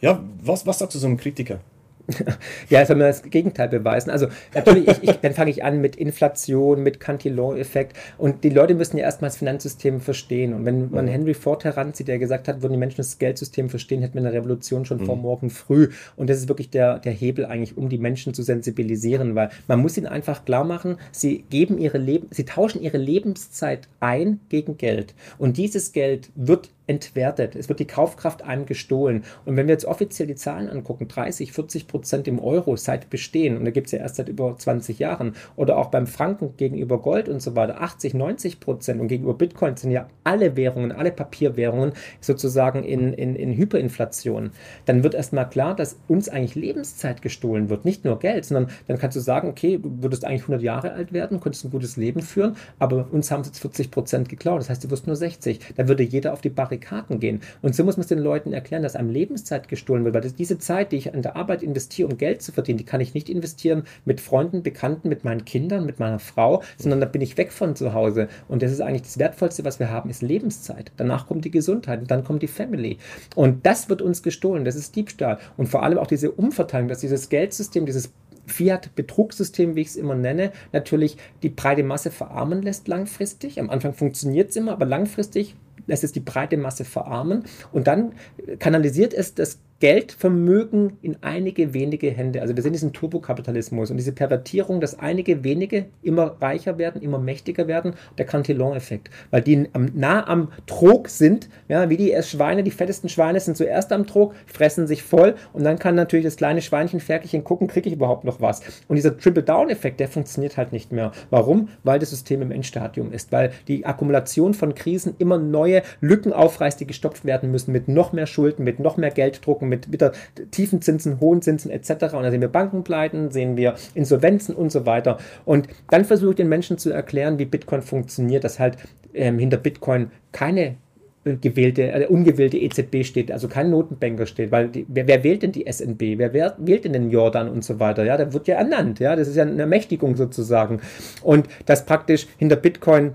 [0.00, 1.60] Ja, was, was sagst du so einem Kritiker?
[2.70, 4.10] ja, soll mir das Gegenteil beweisen.
[4.10, 8.74] Also natürlich, ich, ich, dann fange ich an mit Inflation, mit Cantillon-Effekt und die Leute
[8.74, 10.54] müssen ja erstmal das Finanzsystem verstehen.
[10.54, 11.10] Und wenn man mhm.
[11.10, 14.32] Henry Ford heranzieht, der gesagt hat, würden die Menschen das Geldsystem verstehen, hätten wir eine
[14.32, 15.06] Revolution schon mhm.
[15.06, 15.90] vor morgen früh.
[16.16, 19.80] Und das ist wirklich der, der Hebel eigentlich, um die Menschen zu sensibilisieren, weil man
[19.80, 24.78] muss ihnen einfach klar machen, sie geben ihre Leben, sie tauschen ihre Lebenszeit ein gegen
[24.78, 25.14] Geld.
[25.38, 27.54] Und dieses Geld wird entwertet.
[27.54, 29.24] Es wird die Kaufkraft einem gestohlen.
[29.44, 33.56] Und wenn wir jetzt offiziell die Zahlen angucken, 30, 40 Prozent im Euro seit Bestehen,
[33.56, 37.00] und da gibt es ja erst seit über 20 Jahren, oder auch beim Franken gegenüber
[37.00, 41.12] Gold und so weiter, 80, 90 Prozent und gegenüber Bitcoin sind ja alle Währungen, alle
[41.12, 44.50] Papierwährungen sozusagen in, in, in Hyperinflation,
[44.86, 47.84] dann wird erstmal klar, dass uns eigentlich Lebenszeit gestohlen wird.
[47.84, 51.12] Nicht nur Geld, sondern dann kannst du sagen, okay, du würdest eigentlich 100 Jahre alt
[51.12, 54.60] werden, könntest ein gutes Leben führen, aber uns haben es jetzt 40 Prozent geklaut.
[54.60, 55.60] Das heißt, du wirst nur 60.
[55.76, 57.40] Da würde jeder auf die Barrikaden gehen.
[57.62, 60.34] Und so muss man es den Leuten erklären, dass einem Lebenszeit gestohlen wird, weil das,
[60.34, 63.14] diese Zeit, die ich an der Arbeit investiere, um Geld zu verdienen, die kann ich
[63.14, 67.36] nicht investieren mit Freunden, Bekannten, mit meinen Kindern, mit meiner Frau, sondern da bin ich
[67.36, 68.28] weg von zu Hause.
[68.48, 70.92] Und das ist eigentlich das Wertvollste, was wir haben, ist Lebenszeit.
[70.96, 72.98] Danach kommt die Gesundheit und dann kommt die Family.
[73.34, 74.64] Und das wird uns gestohlen.
[74.64, 75.38] Das ist Diebstahl.
[75.56, 78.12] Und vor allem auch diese Umverteilung, dass dieses Geldsystem, dieses
[78.46, 83.60] Fiat-Betrugssystem, wie ich es immer nenne, natürlich die breite Masse verarmen lässt langfristig.
[83.60, 85.54] Am Anfang funktioniert es immer, aber langfristig
[85.88, 87.44] lässt es die breite Masse verarmen.
[87.72, 88.12] Und dann
[88.60, 92.42] kanalisiert es das Geldvermögen in einige wenige Hände.
[92.42, 97.18] Also wir sehen diesen Turbokapitalismus und diese Pervertierung, dass einige wenige immer reicher werden, immer
[97.18, 99.10] mächtiger werden, der Cantillon-Effekt.
[99.30, 103.56] Weil die am, nah am Trog sind, ja, wie die Schweine, die fettesten Schweine sind
[103.56, 107.68] zuerst am Trog, fressen sich voll und dann kann natürlich das kleine Schweinchen, Ferkelchen gucken,
[107.68, 108.62] kriege ich überhaupt noch was.
[108.88, 111.12] Und dieser Triple-Down-Effekt, der funktioniert halt nicht mehr.
[111.30, 111.68] Warum?
[111.84, 116.80] Weil das System im Endstadium ist, weil die Akkumulation von Krisen immer neue Lücken aufreißt,
[116.80, 120.12] die gestopft werden müssen mit noch mehr Schulden, mit noch mehr Gelddrucken, mit wieder
[120.50, 122.14] tiefen Zinsen, hohen Zinsen etc.
[122.14, 125.18] Und da sehen wir Bankenpleiten, sehen wir Insolvenzen und so weiter.
[125.44, 128.76] Und dann versuche ich den Menschen zu erklären, wie Bitcoin funktioniert, dass halt
[129.14, 130.76] ähm, hinter Bitcoin keine
[131.24, 135.42] äh, gewählte, äh, ungewählte EZB steht, also kein Notenbanker steht, weil die, wer, wer, wählt
[135.42, 136.18] denn die SNB?
[136.18, 138.04] Wer, wer, wählt denn den Jordan und so weiter?
[138.04, 140.80] Ja, der wird ja ernannt, ja, das ist ja eine Ermächtigung sozusagen.
[141.22, 143.12] Und dass praktisch hinter Bitcoin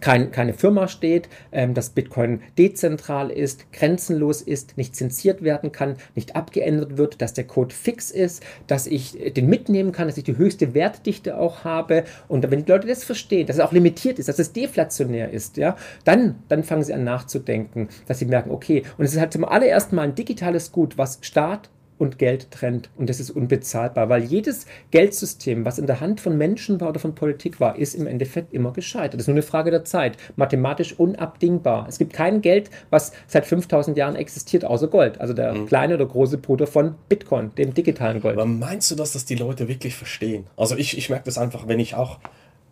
[0.00, 5.96] kein, keine Firma steht, ähm, dass Bitcoin dezentral ist, grenzenlos ist, nicht zensiert werden kann,
[6.14, 10.24] nicht abgeändert wird, dass der Code fix ist, dass ich den mitnehmen kann, dass ich
[10.24, 12.04] die höchste Wertdichte auch habe.
[12.28, 15.56] Und wenn die Leute das verstehen, dass es auch limitiert ist, dass es deflationär ist,
[15.56, 19.32] ja, dann, dann fangen sie an nachzudenken, dass sie merken, okay, und es ist halt
[19.32, 22.90] zum allerersten Mal ein digitales Gut, was Staat und Geld trennt.
[22.96, 27.00] Und das ist unbezahlbar, weil jedes Geldsystem, was in der Hand von Menschen war oder
[27.00, 29.14] von Politik war, ist im Endeffekt immer gescheitert.
[29.14, 30.16] Das ist nur eine Frage der Zeit.
[30.36, 31.86] Mathematisch unabdingbar.
[31.88, 35.20] Es gibt kein Geld, was seit 5000 Jahren existiert, außer Gold.
[35.20, 35.66] Also der mhm.
[35.66, 38.36] kleine oder große Bruder von Bitcoin, dem digitalen Gold.
[38.36, 40.46] Aber meinst du, dass das die Leute wirklich verstehen?
[40.56, 42.18] Also ich, ich merke das einfach, wenn ich auch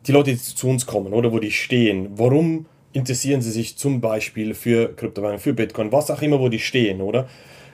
[0.07, 4.01] die Leute, die zu uns kommen oder wo die stehen, warum interessieren sie sich zum
[4.01, 7.29] Beispiel für Kryptowährungen, für Bitcoin, was auch immer, wo die stehen, oder?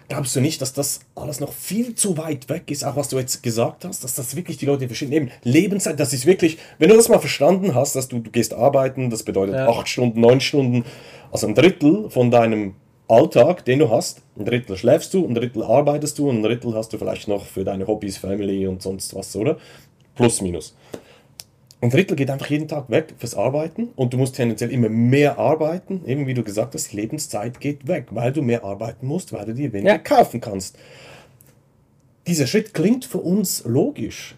[0.08, 3.18] Glaubst du nicht, dass das alles noch viel zu weit weg ist, auch was du
[3.18, 5.12] jetzt gesagt hast, dass das wirklich die Leute verstehen?
[5.12, 8.54] Eben Lebenszeit, das ist wirklich, wenn du das mal verstanden hast, dass du, du gehst
[8.54, 9.68] arbeiten, das bedeutet ja.
[9.68, 10.84] acht Stunden, neun Stunden,
[11.30, 12.74] also ein Drittel von deinem
[13.06, 16.74] Alltag, den du hast, ein Drittel schläfst du, ein Drittel arbeitest du und ein Drittel
[16.74, 19.58] hast du vielleicht noch für deine Hobbys, Family und sonst was, oder?
[20.14, 20.74] Plus, minus
[21.80, 25.38] ein Drittel geht einfach jeden Tag weg fürs Arbeiten und du musst tendenziell immer mehr
[25.38, 26.02] arbeiten.
[26.06, 29.54] Eben wie du gesagt hast, Lebenszeit geht weg, weil du mehr arbeiten musst, weil du
[29.54, 29.98] dir weniger ja.
[29.98, 30.76] kaufen kannst.
[32.26, 34.34] Dieser Schritt klingt für uns logisch.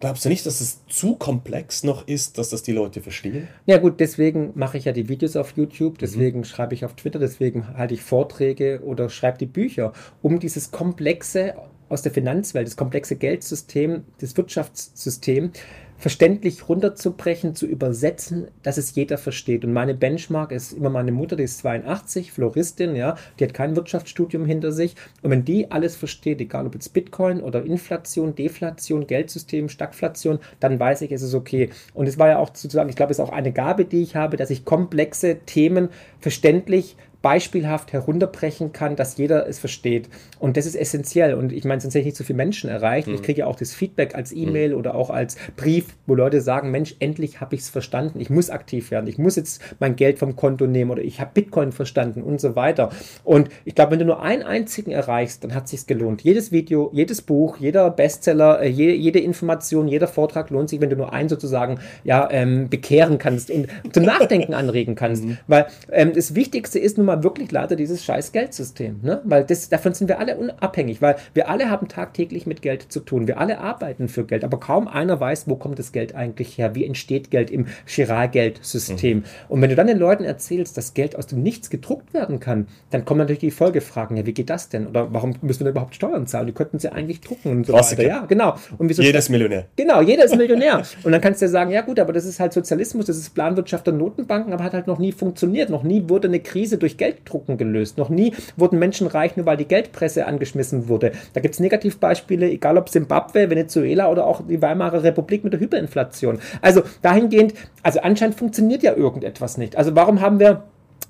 [0.00, 3.48] Glaubst du nicht, dass es zu komplex noch ist, dass das die Leute verstehen?
[3.64, 6.44] Ja gut, deswegen mache ich ja die Videos auf YouTube, deswegen mhm.
[6.44, 11.54] schreibe ich auf Twitter, deswegen halte ich Vorträge oder schreibe die Bücher, um dieses komplexe
[11.88, 15.52] aus der Finanzwelt, das komplexe Geldsystem, das Wirtschaftssystem
[15.98, 19.64] verständlich runterzubrechen, zu übersetzen, dass es jeder versteht.
[19.64, 23.76] Und meine Benchmark ist immer meine Mutter, die ist 82, Floristin, ja, die hat kein
[23.76, 24.96] Wirtschaftsstudium hinter sich.
[25.22, 30.78] Und wenn die alles versteht, egal ob jetzt Bitcoin oder Inflation, Deflation, Geldsystem, Stagflation, dann
[30.78, 31.70] weiß ich, es ist okay.
[31.94, 34.16] Und es war ja auch sozusagen, ich glaube, es ist auch eine Gabe, die ich
[34.16, 35.88] habe, dass ich komplexe Themen
[36.20, 40.10] verständlich beispielhaft herunterbrechen kann, dass jeder es versteht.
[40.38, 41.32] Und das ist essentiell.
[41.32, 43.08] Und ich meine, sonst hätte ich nicht so viele Menschen erreicht.
[43.08, 43.14] Mhm.
[43.14, 44.76] Ich kriege ja auch das Feedback als E-Mail mhm.
[44.76, 48.20] oder auch als Brief, wo Leute sagen, Mensch, endlich habe ich es verstanden.
[48.20, 49.06] Ich muss aktiv werden.
[49.06, 52.56] Ich muss jetzt mein Geld vom Konto nehmen oder ich habe Bitcoin verstanden und so
[52.56, 52.90] weiter.
[53.24, 56.20] Und ich glaube, wenn du nur einen einzigen erreichst, dann hat es sich gelohnt.
[56.20, 60.90] Jedes Video, jedes Buch, jeder Bestseller, äh, jede, jede, Information, jeder Vortrag lohnt sich, wenn
[60.90, 65.24] du nur einen sozusagen ja, ähm, bekehren kannst und zum Nachdenken anregen kannst.
[65.24, 65.38] Mhm.
[65.46, 69.00] Weil ähm, das Wichtigste ist nun mal, mal wirklich leider dieses scheiß Geldsystem.
[69.02, 69.20] Ne?
[69.24, 73.00] Weil das, davon sind wir alle unabhängig, weil wir alle haben tagtäglich mit Geld zu
[73.00, 73.26] tun.
[73.26, 76.74] Wir alle arbeiten für Geld, aber kaum einer weiß, wo kommt das Geld eigentlich her,
[76.74, 79.18] wie entsteht Geld im Chiralgeldsystem.
[79.18, 79.24] Mhm.
[79.48, 82.66] Und wenn du dann den Leuten erzählst, dass Geld aus dem Nichts gedruckt werden kann,
[82.90, 84.86] dann kommen natürlich die Folgefragen, ja, wie geht das denn?
[84.86, 86.46] Oder warum müssen wir überhaupt Steuern zahlen?
[86.46, 88.02] Die könnten sie eigentlich drucken und so weiter.
[88.02, 88.56] Ja, genau.
[88.78, 89.66] Und wieso jeder ist Millionär.
[89.76, 90.82] Genau, jeder ist Millionär.
[91.02, 93.34] und dann kannst du ja sagen, ja gut, aber das ist halt Sozialismus, das ist
[93.34, 95.70] Planwirtschaft der Notenbanken, aber hat halt noch nie funktioniert.
[95.70, 97.98] Noch nie wurde eine Krise durch Geld Gelddrucken gelöst.
[97.98, 101.12] Noch nie wurden Menschen reich, nur weil die Geldpresse angeschmissen wurde.
[101.34, 105.60] Da gibt es Negativbeispiele, egal ob Simbabwe, Venezuela oder auch die Weimarer Republik mit der
[105.60, 106.38] Hyperinflation.
[106.62, 109.76] Also dahingehend, also anscheinend funktioniert ja irgendetwas nicht.
[109.76, 110.64] Also warum haben wir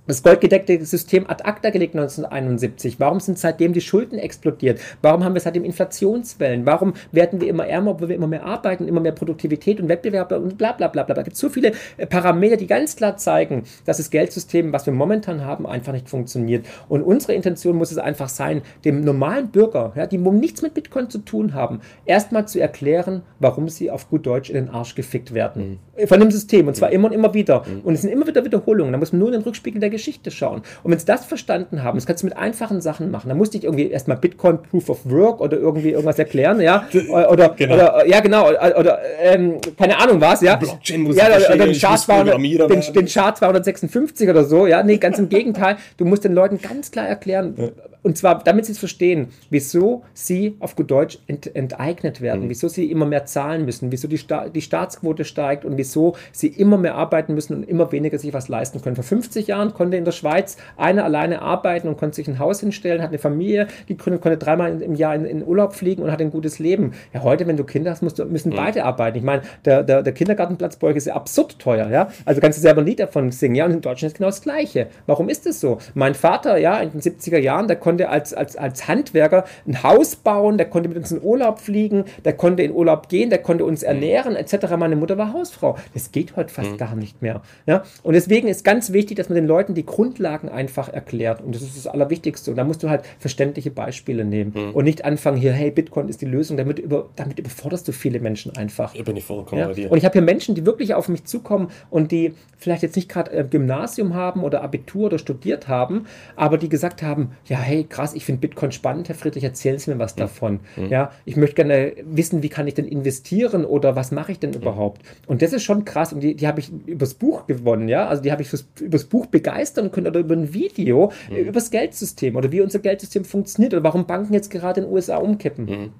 [0.07, 3.01] das goldgedeckte System ad acta gelegt 1971?
[3.01, 4.81] Warum sind seitdem die Schulden explodiert?
[5.03, 6.67] Warum haben wir seitdem Inflationswellen?
[6.67, 10.33] Warum werden wir immer ärmer, obwohl wir immer mehr arbeiten, immer mehr Produktivität und Wettbewerb
[10.33, 11.14] und bla bla bla bla.
[11.14, 14.87] Da gibt es so viele äh, Parameter, die ganz klar zeigen, dass das Geldsystem, was
[14.87, 16.67] wir momentan haben, einfach nicht funktioniert.
[16.88, 21.11] Und unsere Intention muss es einfach sein, dem normalen Bürger, ja, die nichts mit Bitcoin
[21.11, 25.35] zu tun haben, erstmal zu erklären, warum sie auf gut Deutsch in den Arsch gefickt
[25.35, 25.79] werden.
[25.97, 26.07] Mhm.
[26.07, 26.69] Von dem System.
[26.69, 26.95] Und zwar mhm.
[26.95, 27.64] immer und immer wieder.
[27.67, 27.81] Mhm.
[27.83, 28.93] Und es sind immer wieder Wiederholungen.
[28.93, 30.62] Da muss man nur in den Rückspiegel der Geschichte schauen.
[30.83, 33.28] Und wenn sie das verstanden haben, das kannst du mit einfachen Sachen machen.
[33.28, 36.87] Da musste ich irgendwie erstmal Bitcoin Proof of Work oder irgendwie irgendwas erklären, ja.
[37.09, 37.74] Oder, genau.
[37.74, 40.57] oder ja, genau, oder, oder ähm, keine Ahnung was, ja.
[40.57, 44.83] Blockchain muss ja, oder, oder den, Chart 200, den, den Chart 256 oder so, ja.
[44.83, 45.76] Nee, ganz im Gegenteil.
[45.96, 47.68] Du musst den Leuten ganz klar erklären, ja.
[48.05, 52.51] Und zwar, damit sie es verstehen, wieso sie auf gut Deutsch ent, enteignet werden, mhm.
[52.51, 56.49] wieso sie immer mehr zahlen müssen, wieso die, Sta die Staatsquote steigt und wieso sie
[56.49, 58.95] immer mehr arbeiten müssen und immer weniger sich was leisten können.
[58.95, 62.61] Vor 50 Jahren konnte in der Schweiz einer alleine arbeiten und konnte sich ein Haus
[62.61, 66.21] hinstellen, hat eine Familie gegründet, konnte dreimal im Jahr in, in Urlaub fliegen und hat
[66.21, 66.93] ein gutes Leben.
[67.14, 68.57] Ja, heute, wenn du Kinder hast, musst müssen mhm.
[68.57, 69.17] beide arbeiten.
[69.17, 72.09] Ich meine, der, der, der Kindergartenplatz bei euch ist ja absurd teuer, ja.
[72.27, 74.43] Also kannst du selber ein Lied davon singen, ja, und in Deutschland ist genau das
[74.43, 74.88] Gleiche.
[75.07, 75.79] Warum ist das so?
[75.95, 79.85] Mein Vater, ja, in den 70er Jahren, der konnte konnte als, als, als Handwerker ein
[79.85, 83.38] Haus bauen, der konnte mit uns in Urlaub fliegen, der konnte in Urlaub gehen, der
[83.38, 83.88] konnte uns mhm.
[83.88, 84.74] ernähren, etc.
[84.76, 85.76] Meine Mutter war Hausfrau.
[85.92, 86.76] Das geht heute fast mhm.
[86.76, 87.42] gar nicht mehr.
[87.66, 87.85] Ja?
[88.02, 91.40] Und deswegen ist ganz wichtig, dass man den Leuten die Grundlagen einfach erklärt.
[91.40, 92.50] Und das ist das Allerwichtigste.
[92.50, 94.70] Und da musst du halt verständliche Beispiele nehmen mhm.
[94.74, 96.57] und nicht anfangen hier, hey, Bitcoin ist die Lösung.
[96.57, 98.92] Damit, über, damit überforderst du viele Menschen einfach.
[98.94, 99.68] Ich bin ich vollkommen ja?
[99.68, 99.92] bei dir.
[99.92, 103.09] Und ich habe hier Menschen, die wirklich auf mich zukommen und die vielleicht jetzt nicht
[103.09, 107.84] gerade äh, Gymnasium haben oder Abitur oder studiert haben, aber die gesagt haben, ja, hey,
[107.88, 110.20] krass, ich finde Bitcoin spannend, Herr Friedrich, erzählen Sie mir was mhm.
[110.20, 110.61] davon.
[110.77, 110.88] Mhm.
[110.88, 114.51] Ja, ich möchte gerne wissen, wie kann ich denn investieren oder was mache ich denn
[114.51, 114.57] mhm.
[114.57, 115.03] überhaupt?
[115.27, 118.23] Und das ist schon krass und die, die habe ich übers Buch gewonnen, ja, also
[118.23, 121.37] die habe ich fürs, übers Buch begeistern können oder über ein Video, mhm.
[121.37, 125.18] übers Geldsystem oder wie unser Geldsystem funktioniert oder warum Banken jetzt gerade in den USA
[125.18, 125.64] umkippen.
[125.66, 125.90] Mhm.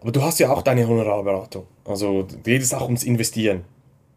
[0.00, 1.66] Aber du hast ja auch deine Honorarberatung.
[1.86, 3.62] Also geht es auch ums Investieren.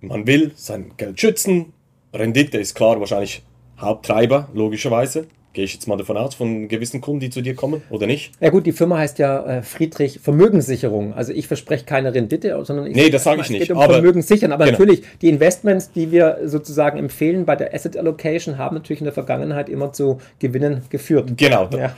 [0.02, 1.74] Man will sein Geld schützen.
[2.14, 3.44] Rendite ist klar wahrscheinlich
[3.80, 5.28] Haupttreiber, logischerweise.
[5.58, 8.32] Gehe ich jetzt mal davon aus, von gewissen Kunden, die zu dir kommen oder nicht?
[8.40, 11.16] Ja gut, die Firma heißt ja äh, Friedrich Vermögenssicherung.
[11.16, 13.62] Also ich verspreche keine Rendite, sondern ich nee, das sage ich nicht.
[13.62, 14.52] Es geht um aber, Vermögenssichern.
[14.52, 14.78] Aber genau.
[14.78, 19.16] natürlich, die Investments, die wir sozusagen empfehlen bei der Asset Allocation, haben natürlich in der
[19.16, 21.32] Vergangenheit immer zu Gewinnen geführt.
[21.36, 21.68] Genau.
[21.76, 21.98] Ja.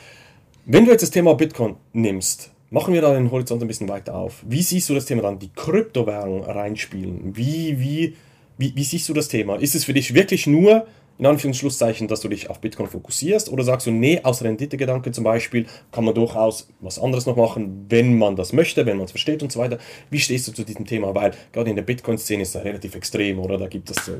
[0.66, 4.16] Wenn du jetzt das Thema Bitcoin nimmst, machen wir da den Horizont ein bisschen weiter
[4.16, 4.42] auf.
[4.48, 7.36] Wie siehst du das Thema dann, die Kryptowährung reinspielen?
[7.36, 8.16] Wie, wie,
[8.58, 9.58] wie, wie siehst du das Thema?
[9.58, 10.88] Ist es für dich wirklich nur
[11.20, 13.52] in Anführungszeichen, dass du dich auf Bitcoin fokussierst?
[13.52, 17.86] Oder sagst du, nee, aus Renditegedanken zum Beispiel kann man durchaus was anderes noch machen,
[17.90, 19.78] wenn man das möchte, wenn man es versteht und so weiter.
[20.10, 21.14] Wie stehst du zu diesem Thema?
[21.14, 23.58] Weil gerade in der Bitcoin-Szene ist das relativ extrem, oder?
[23.58, 24.14] Da gibt es so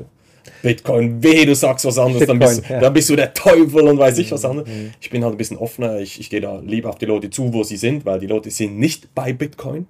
[0.62, 2.80] Bitcoin, weh, du sagst was anderes, Bitcoin, dann, bist, ja.
[2.80, 4.68] dann bist du der Teufel und weiß ich was anderes.
[4.68, 4.90] Mhm.
[5.00, 7.52] Ich bin halt ein bisschen offener, ich, ich gehe da lieber auf die Leute zu,
[7.52, 9.86] wo sie sind, weil die Leute sind nicht bei Bitcoin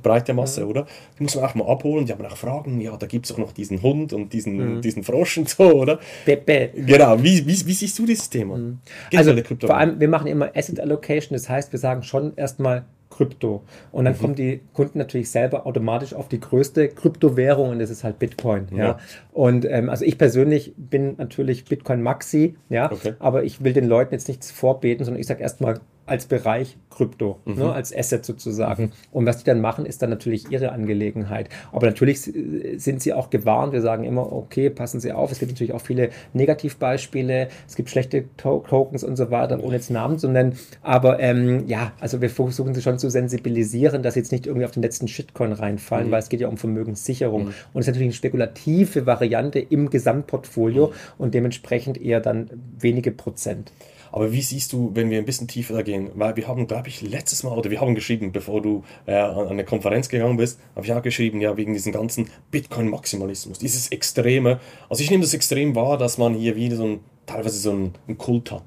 [0.00, 0.70] die breite Masse, mhm.
[0.70, 0.86] oder?
[1.18, 3.38] Die muss man auch mal abholen, die haben auch Fragen, ja, da gibt es auch
[3.38, 4.80] noch diesen Hund und diesen, mhm.
[4.80, 5.98] diesen Frosch und so, oder?
[6.24, 6.70] Pepe.
[6.74, 8.56] Genau, wie, wie, wie siehst du dieses Thema?
[8.56, 8.78] Mhm.
[9.14, 13.62] Also, vor allem, wir machen immer Asset Allocation, das heißt, wir sagen schon erstmal Krypto.
[13.92, 14.18] Und dann mhm.
[14.18, 18.68] kommen die Kunden natürlich selber automatisch auf die größte Kryptowährung und das ist halt Bitcoin.
[18.70, 18.84] Ja.
[18.84, 18.98] ja.
[19.32, 23.14] Und ähm, also ich persönlich bin natürlich Bitcoin Maxi, ja, okay.
[23.18, 27.38] aber ich will den Leuten jetzt nichts vorbeten, sondern ich sage erstmal als Bereich Krypto,
[27.44, 27.54] mhm.
[27.54, 28.84] ne, als Asset sozusagen.
[28.84, 28.90] Mhm.
[29.12, 31.48] Und was die dann machen, ist dann natürlich ihre Angelegenheit.
[31.72, 33.72] Aber natürlich sind sie auch gewarnt.
[33.72, 35.30] Wir sagen immer, okay, passen Sie auf.
[35.30, 37.48] Es gibt natürlich auch viele Negativbeispiele.
[37.68, 40.58] Es gibt schlechte to Tokens und so weiter, ohne jetzt Namen zu nennen.
[40.82, 44.66] Aber ähm, ja, also wir versuchen sie schon zu sensibilisieren, dass sie jetzt nicht irgendwie
[44.66, 46.10] auf den letzten Shitcoin reinfallen, mhm.
[46.10, 47.44] weil es geht ja um Vermögenssicherung.
[47.44, 47.54] Mhm.
[47.72, 50.92] Und es ist natürlich eine spekulative Variante im Gesamtportfolio mhm.
[51.18, 53.70] und dementsprechend eher dann wenige Prozent.
[54.12, 56.10] Aber wie siehst du, wenn wir ein bisschen tiefer da gehen?
[56.14, 59.48] Weil wir haben, glaube ich, letztes Mal, oder wir haben geschrieben, bevor du äh, an
[59.48, 64.60] eine Konferenz gegangen bist, habe ich auch geschrieben, ja, wegen diesem ganzen Bitcoin-Maximalismus, dieses Extreme.
[64.88, 67.94] Also ich nehme das extrem wahr, dass man hier wieder so ein, teilweise so einen,
[68.08, 68.64] einen Kult hat.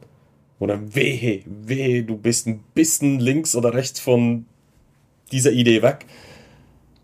[0.60, 4.46] Oder wehe, wehe, du bist ein bisschen links oder rechts von
[5.32, 6.06] dieser Idee weg.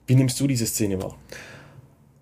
[0.07, 1.17] Wie nimmst du diese Szene wahr?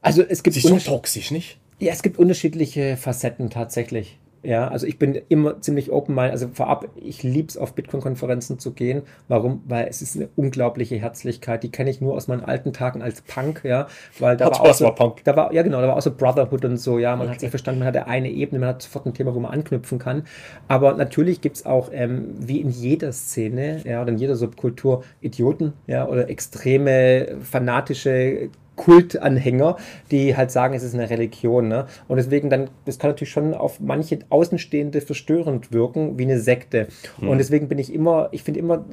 [0.01, 0.55] Also es gibt...
[0.55, 1.59] Sie ist schon toxisch, nicht?
[1.79, 4.17] Ja, es gibt unterschiedliche Facetten tatsächlich.
[4.43, 6.31] Ja, also ich bin immer ziemlich open-minded.
[6.31, 9.01] Also vorab, ich liebe es, auf Bitcoin-Konferenzen zu gehen.
[9.27, 9.63] Warum?
[9.67, 11.63] Weil es ist eine unglaubliche Herzlichkeit.
[11.63, 13.87] Die kenne ich nur aus meinen alten Tagen als Punk, ja.
[14.19, 15.23] Weil da hat war auch so, war Punk.
[15.23, 17.15] Da war, ja, genau, da war auch so Brotherhood und so, ja.
[17.15, 17.33] Man okay.
[17.33, 19.99] hat sich verstanden, man hat eine Ebene, man hat sofort ein Thema, wo man anknüpfen
[19.99, 20.23] kann.
[20.67, 25.03] Aber natürlich gibt es auch, ähm, wie in jeder Szene, ja, oder in jeder Subkultur,
[25.21, 29.75] Idioten, ja, oder extreme, fanatische Kultanhänger,
[30.11, 31.67] die halt sagen, es ist eine Religion.
[31.67, 31.87] Ne?
[32.07, 36.87] Und deswegen dann, das kann natürlich schon auf manche Außenstehende verstörend wirken, wie eine Sekte.
[37.19, 37.27] Mhm.
[37.27, 38.85] Und deswegen bin ich immer, ich finde immer,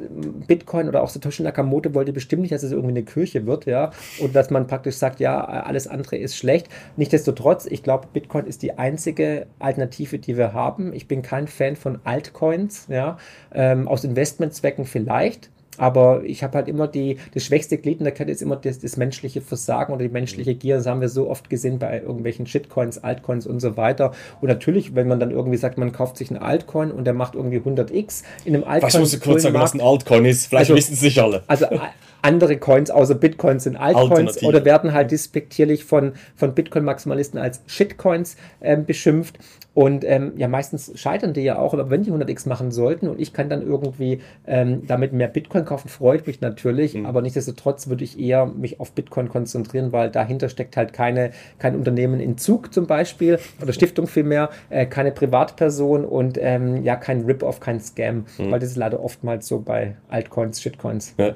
[0.47, 3.93] Bitcoin oder auch Satoshi Nakamoto wollte bestimmt nicht, dass es irgendwie eine Kirche wird, ja,
[4.21, 6.69] und dass man praktisch sagt, ja, alles andere ist schlecht.
[6.97, 10.93] Nichtsdestotrotz, ich glaube, Bitcoin ist die einzige Alternative, die wir haben.
[10.93, 13.19] Ich bin kein Fan von Altcoins, ja,
[13.53, 18.13] ähm, aus Investmentzwecken vielleicht, aber ich habe halt immer die, das schwächste Glied in der
[18.13, 20.77] Kette ist immer das, das, menschliche Versagen oder die menschliche Gier.
[20.77, 24.13] Das haben wir so oft gesehen bei irgendwelchen Shitcoins, Altcoins und so weiter.
[24.41, 27.35] Und natürlich, wenn man dann irgendwie sagt, man kauft sich einen Altcoin und der macht
[27.35, 28.89] irgendwie 100x in einem Altcoin.
[28.91, 30.47] Ich muss kurz sagen, was ein Altcoin ist.
[30.47, 31.43] Vielleicht also, wissen es nicht alle.
[31.47, 31.67] Also
[32.25, 38.37] andere Coins außer Bitcoins sind Altcoins oder werden halt despektierlich von, von Bitcoin-Maximalisten als Shitcoins
[38.61, 39.39] äh, beschimpft.
[39.75, 43.21] Und ähm, ja, meistens scheitern die ja auch, aber wenn die 100x machen sollten und
[43.21, 47.07] ich kann dann irgendwie ähm, damit mehr Bitcoin kaufen, freut mich natürlich, mhm.
[47.07, 51.75] aber nichtsdestotrotz würde ich eher mich auf Bitcoin konzentrieren, weil dahinter steckt halt keine, kein
[51.75, 57.25] Unternehmen in Zug zum Beispiel oder Stiftung vielmehr, äh, keine Privatperson und ähm, ja, kein
[57.25, 58.53] Rip-Off, kein Scam, mhm.
[58.53, 61.15] weil das ist leider oftmals so bei Altcoins, Shitcoins.
[61.19, 61.35] Ja.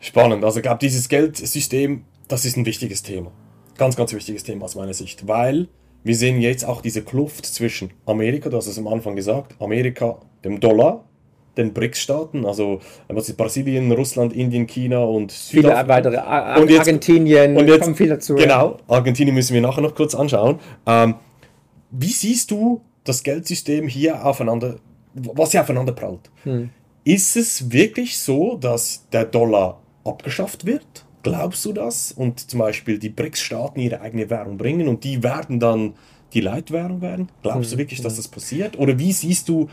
[0.00, 3.32] Spannend, also glaube, dieses Geldsystem, das ist ein wichtiges Thema.
[3.76, 5.68] Ganz, ganz wichtiges Thema aus meiner Sicht, weil
[6.04, 10.18] wir sehen jetzt auch diese Kluft zwischen Amerika, du hast es am Anfang gesagt, Amerika,
[10.44, 11.04] dem Dollar,
[11.56, 15.76] den BRICS-Staaten, also was ist Brasilien, Russland, Indien, China und Südafrika.
[15.76, 18.36] Viele weitere, Ar und jetzt, Argentinien, und jetzt, kommen viel dazu.
[18.36, 20.60] Genau, Argentinien müssen wir nachher noch kurz anschauen.
[20.86, 21.16] Ähm,
[21.90, 24.76] wie siehst du das Geldsystem hier aufeinander,
[25.14, 26.30] was hier aufeinander prallt?
[26.44, 26.70] Hm.
[27.04, 31.04] Ist es wirklich so, dass der Dollar abgeschafft wird?
[31.22, 32.12] Glaubst du das?
[32.12, 35.94] Und zum Beispiel die BRICS-Staaten ihre eigene Währung bringen und die werden dann
[36.32, 37.28] die Leitwährung werden?
[37.42, 37.80] Glaubst du mhm.
[37.80, 38.78] wirklich, dass das passiert?
[38.78, 39.68] Oder wie siehst du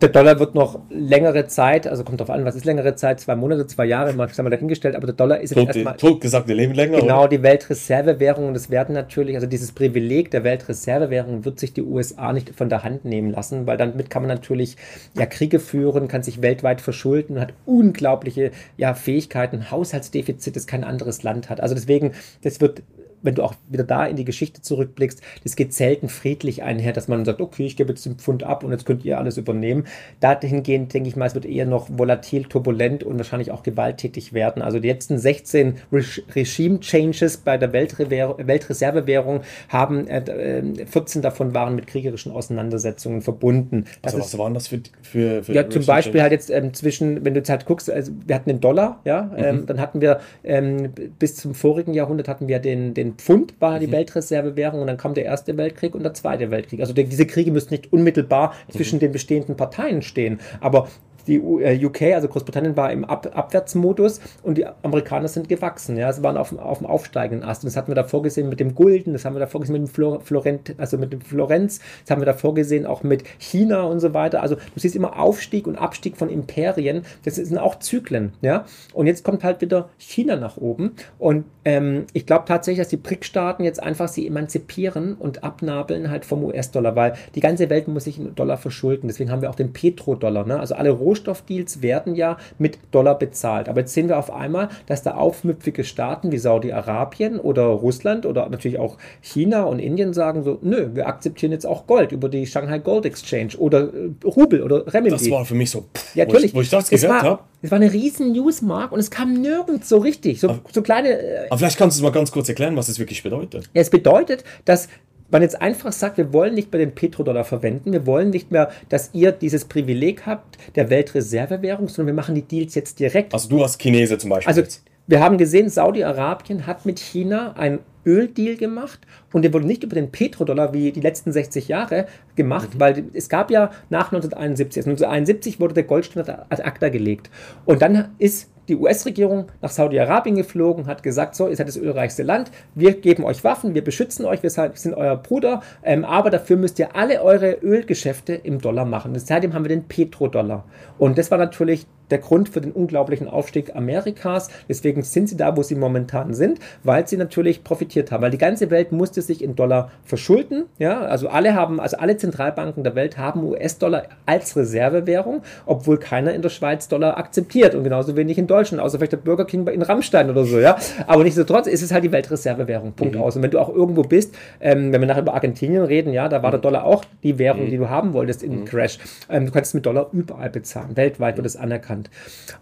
[0.00, 3.34] der Dollar wird noch längere Zeit, also kommt darauf an, was ist längere Zeit, zwei
[3.34, 5.96] Monate, zwei Jahre, mal haben wir dahingestellt, aber der Dollar ist jetzt erstmal...
[5.96, 7.00] Tot gesagt, wir leben länger.
[7.00, 7.28] Genau, oder?
[7.28, 12.54] die Weltreservewährung, das werden natürlich, also dieses Privileg der Weltreservewährung wird sich die USA nicht
[12.54, 14.76] von der Hand nehmen lassen, weil damit kann man natürlich
[15.14, 21.22] ja Kriege führen, kann sich weltweit verschulden, hat unglaubliche ja, Fähigkeiten, Haushaltsdefizit, das kein anderes
[21.22, 21.60] Land hat.
[21.60, 22.82] Also deswegen, das wird
[23.26, 27.08] wenn du auch wieder da in die Geschichte zurückblickst, das geht selten friedlich einher, dass
[27.08, 29.84] man sagt, okay, ich gebe jetzt den Pfund ab und jetzt könnt ihr alles übernehmen.
[30.20, 34.62] Dahingehend denke ich mal, es wird eher noch volatil, turbulent und wahrscheinlich auch gewalttätig werden.
[34.62, 41.86] Also die letzten 16 Re Regime-Changes bei der Weltreservewährung haben, äh, 14 davon waren mit
[41.86, 43.86] kriegerischen Auseinandersetzungen verbunden.
[44.02, 47.24] Das also was waren das für, für, für Ja, zum Beispiel halt jetzt ähm, zwischen,
[47.24, 49.66] wenn du jetzt halt guckst, also wir hatten den Dollar, ja, ähm, mhm.
[49.66, 53.86] dann hatten wir ähm, bis zum vorigen Jahrhundert hatten wir den, den Pfund war die
[53.86, 53.92] mhm.
[53.92, 56.80] Weltreservewährung und dann kam der Erste Weltkrieg und der Zweite Weltkrieg.
[56.80, 58.72] Also diese Kriege müssen nicht unmittelbar mhm.
[58.72, 60.88] zwischen den bestehenden Parteien stehen, aber
[61.26, 65.96] die UK, äh, also Großbritannien, war im Ab Abwärtsmodus und die Amerikaner sind gewachsen.
[65.96, 67.64] Ja, sie waren auf, auf dem aufsteigenden Ast.
[67.64, 69.88] Und das hatten wir da vorgesehen mit dem Gulden, das haben wir da vorgesehen mit
[69.88, 73.82] dem Flor Florent, also mit dem Florenz, das haben wir da vorgesehen auch mit China
[73.82, 74.42] und so weiter.
[74.42, 77.02] Also du siehst immer Aufstieg und Abstieg von Imperien.
[77.24, 78.32] Das sind auch Zyklen.
[78.40, 80.92] Ja, und jetzt kommt halt wieder China nach oben.
[81.18, 86.24] Und ähm, ich glaube tatsächlich, dass die BRIC-Staaten jetzt einfach sie emanzipieren und abnabeln halt
[86.24, 89.08] vom US-Dollar, weil die ganze Welt muss sich in Dollar verschulden.
[89.08, 90.46] Deswegen haben wir auch den Petrodollar.
[90.46, 90.58] Ne?
[90.58, 93.68] Also alle Rohstoffe Rohstoffdeals werden ja mit Dollar bezahlt.
[93.68, 98.48] Aber jetzt sehen wir auf einmal, dass da aufmüpfige Staaten wie Saudi-Arabien oder Russland oder
[98.48, 102.46] natürlich auch China und Indien sagen so, nö, wir akzeptieren jetzt auch Gold über die
[102.46, 105.18] Shanghai Gold Exchange oder äh, Rubel oder Renminbi.
[105.18, 106.54] Das war für mich so, pff, ja, natürlich.
[106.54, 107.42] Wo ich, wo ich das gehört habe.
[107.62, 110.40] Es war eine riesen Newsmark und es kam nirgends so richtig.
[110.40, 111.08] So, so kleine.
[111.08, 113.68] Äh, aber vielleicht kannst du es mal ganz kurz erklären, was es wirklich bedeutet.
[113.74, 114.88] Ja, es bedeutet, dass
[115.30, 118.70] man jetzt einfach sagt, wir wollen nicht mehr den Petrodollar verwenden, wir wollen nicht mehr,
[118.88, 123.34] dass ihr dieses Privileg habt der Weltreservewährung, sondern wir machen die Deals jetzt direkt.
[123.34, 124.48] Also du als Chinese zum Beispiel.
[124.48, 124.62] Also
[125.06, 129.00] wir haben gesehen, Saudi-Arabien hat mit China ein Öldeal gemacht
[129.32, 132.80] und der wurde nicht über den Petrodollar wie die letzten 60 Jahre gemacht, mhm.
[132.80, 137.30] weil es gab ja nach 1971, also 1971 wurde der Goldstandard ad acta gelegt
[137.64, 142.22] und dann ist die US-Regierung nach Saudi-Arabien geflogen, hat gesagt, so, ihr seid das ölreichste
[142.22, 146.56] Land, wir geben euch Waffen, wir beschützen euch, wir sind euer Bruder, ähm, aber dafür
[146.56, 149.12] müsst ihr alle eure Ölgeschäfte im Dollar machen.
[149.12, 150.64] Und seitdem haben wir den Petrodollar.
[150.98, 154.48] Und das war natürlich der Grund für den unglaublichen Aufstieg Amerikas.
[154.68, 158.30] Deswegen sind sie da, wo sie momentan sind, weil sie natürlich profitieren akzeptiert haben, weil
[158.30, 160.64] die ganze Welt musste sich in Dollar verschulden.
[160.78, 166.34] Ja, also alle haben, also alle Zentralbanken der Welt haben US-Dollar als Reservewährung, obwohl keiner
[166.34, 169.66] in der Schweiz Dollar akzeptiert und genauso wenig in Deutschland, außer vielleicht der Burger King
[169.68, 170.58] in Rammstein oder so.
[170.58, 172.92] Ja, aber nichtsdestotrotz ist es halt die Weltreservewährung.
[172.92, 173.22] Punkt mhm.
[173.22, 173.36] aus.
[173.36, 176.42] Und wenn du auch irgendwo bist, ähm, wenn wir nachher über Argentinien reden, ja, da
[176.42, 176.62] war der mhm.
[176.62, 177.70] Dollar auch die Währung, mhm.
[177.70, 178.64] die du haben wolltest im mhm.
[178.64, 178.98] Crash.
[179.28, 180.96] Ähm, du kannst mit Dollar überall bezahlen.
[180.96, 182.10] Weltweit wird es anerkannt.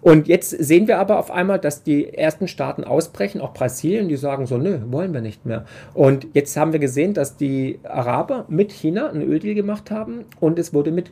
[0.00, 4.16] Und jetzt sehen wir aber auf einmal, dass die ersten Staaten ausbrechen, auch Brasilien, die
[4.16, 5.66] sagen so, nö, wollen wir nicht mehr.
[5.92, 10.60] Und jetzt haben wir gesehen, dass die Araber mit China einen Öldeal gemacht haben und
[10.60, 11.10] es wurde mit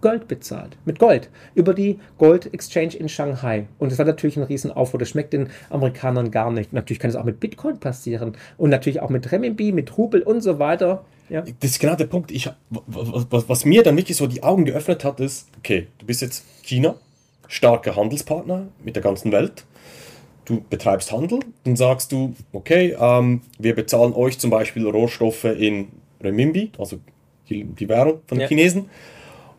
[0.00, 0.76] Gold bezahlt.
[0.84, 1.28] Mit Gold.
[1.54, 3.66] Über die Gold Exchange in Shanghai.
[3.78, 4.98] Und das war natürlich ein Riesenaufruhr.
[4.98, 6.72] Das schmeckt den Amerikanern gar nicht.
[6.72, 8.36] Natürlich kann es auch mit Bitcoin passieren.
[8.56, 11.04] Und natürlich auch mit Renminbi, mit Rubel und so weiter.
[11.28, 11.42] Ja.
[11.42, 12.30] Das ist genau der Punkt.
[12.30, 16.22] Ich, was, was mir dann wirklich so die Augen geöffnet hat, ist, okay, du bist
[16.22, 16.94] jetzt China,
[17.46, 19.64] starker Handelspartner mit der ganzen Welt.
[20.50, 25.90] Du betreibst Handel, dann sagst du, okay, ähm, wir bezahlen euch zum Beispiel Rohstoffe in
[26.20, 26.98] Renminbi, also
[27.48, 28.48] die, die Währung von den ja.
[28.48, 28.90] Chinesen.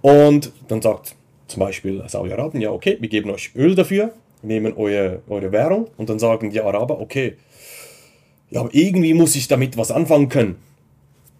[0.02, 1.16] Und dann sagt
[1.48, 4.12] zum Beispiel Saudi-Arabien, ja, okay, wir geben euch Öl dafür,
[4.42, 7.38] nehmen eure, eure Währung und dann sagen die Araber, okay,
[8.50, 10.58] ja, aber irgendwie muss ich damit was anfangen können.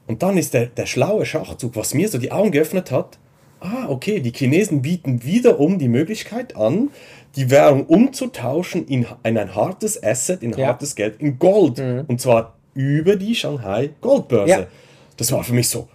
[0.08, 3.20] Und dann ist der, der schlaue Schachzug, was mir so die Augen geöffnet hat,
[3.62, 6.90] ah, okay, die Chinesen bieten wiederum die Möglichkeit an,
[7.36, 10.68] die Währung umzutauschen in, in ein hartes Asset, in ja.
[10.68, 11.78] hartes Geld, in Gold.
[11.78, 12.04] Mhm.
[12.08, 14.52] Und zwar über die Shanghai Goldbörse.
[14.52, 14.68] Ja.
[15.18, 15.88] Das war für mich so,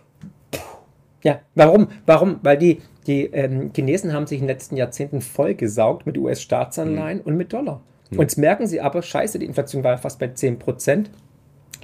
[1.23, 1.89] ja, warum?
[2.07, 2.39] Warum?
[2.43, 7.25] Weil die, die ähm, Chinesen haben sich in den letzten Jahrzehnten vollgesaugt mit US-Staatsanleihen mhm.
[7.25, 7.81] und mit Dollar.
[8.11, 8.19] Mhm.
[8.19, 11.11] Und jetzt merken sie aber, scheiße, die Inflation war ja fast bei 10 Prozent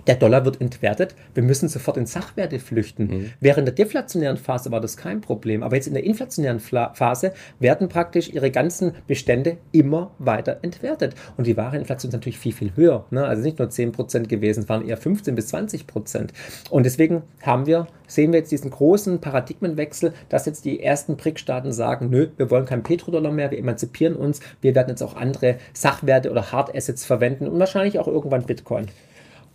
[0.07, 3.05] der Dollar wird entwertet, wir müssen sofort in Sachwerte flüchten.
[3.05, 3.31] Mhm.
[3.41, 7.89] Während der deflationären Phase war das kein Problem, aber jetzt in der inflationären Phase werden
[7.89, 11.15] praktisch ihre ganzen Bestände immer weiter entwertet.
[11.37, 13.07] Und die wahre Inflation ist natürlich viel, viel höher.
[13.11, 13.25] Ne?
[13.25, 16.29] Also nicht nur 10% gewesen, es waren eher 15 bis 20%.
[16.71, 21.73] Und deswegen haben wir, sehen wir jetzt diesen großen Paradigmenwechsel, dass jetzt die ersten BRIC-Staaten
[21.73, 25.57] sagen, nö, wir wollen keinen Petrodollar mehr, wir emanzipieren uns, wir werden jetzt auch andere
[25.73, 28.87] Sachwerte oder Hard Assets verwenden und wahrscheinlich auch irgendwann Bitcoin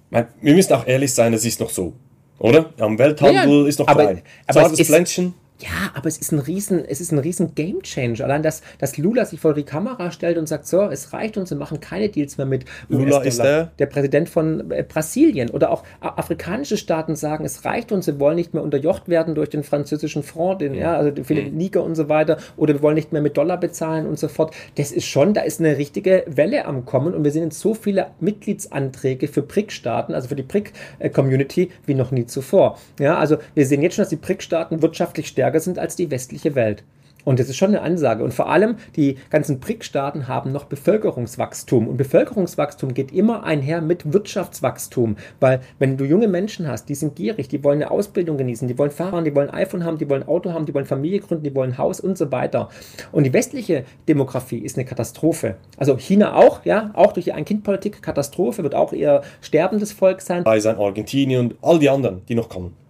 [0.10, 1.94] wir müssen auch ehrlich sein, es ist noch so.
[2.40, 2.72] Oder?
[2.80, 4.22] Am Welthandel ja, ist noch aber, klein.
[4.46, 5.34] Aber Zartes Pflänzchen.
[5.60, 8.26] Ja, aber es ist ein riesen, es ist ein riesen Game Changer.
[8.26, 11.50] Allein, dass, dass Lula sich vor die Kamera stellt und sagt, so, es reicht uns,
[11.50, 13.72] wir machen keine Deals mehr mit Lula ist der?
[13.80, 15.50] Der Präsident von äh, Brasilien.
[15.50, 19.50] Oder auch afrikanische Staaten sagen, es reicht uns, wir wollen nicht mehr unterjocht werden durch
[19.50, 21.58] den französischen Front, den, ja, also viele mhm.
[21.58, 22.38] Niger und so weiter.
[22.56, 24.54] Oder wir wollen nicht mehr mit Dollar bezahlen und so fort.
[24.76, 27.74] Das ist schon, da ist eine richtige Welle am Kommen und wir sehen jetzt so
[27.74, 32.78] viele Mitgliedsanträge für BRIC-Staaten, also für die BRIC-Community, wie noch nie zuvor.
[33.00, 36.12] Ja, also wir sehen jetzt schon, dass die BRIC-Staaten wirtschaftlich stärker stärker sind als die
[36.12, 36.84] westliche Welt.
[37.24, 38.24] Und das ist schon eine Ansage.
[38.24, 41.88] Und vor allem, die ganzen BRIC-Staaten haben noch Bevölkerungswachstum.
[41.90, 45.18] Und Bevölkerungswachstum geht immer einher mit Wirtschaftswachstum.
[45.42, 48.78] Weil, wenn du junge Menschen hast, die sind gierig, die wollen eine Ausbildung genießen, die
[48.78, 51.54] wollen fahren, die wollen iPhone haben, die wollen Auto haben, die wollen Familie gründen, die
[51.54, 52.70] wollen Haus und so weiter.
[53.12, 55.56] Und die westliche Demografie ist eine Katastrophe.
[55.76, 60.46] Also China auch, ja, auch durch die Ein-Kind-Politik Katastrophe, wird auch eher sterbendes Volk sein.
[60.46, 62.87] Bei sein Argentinien und all die anderen, die noch kommen.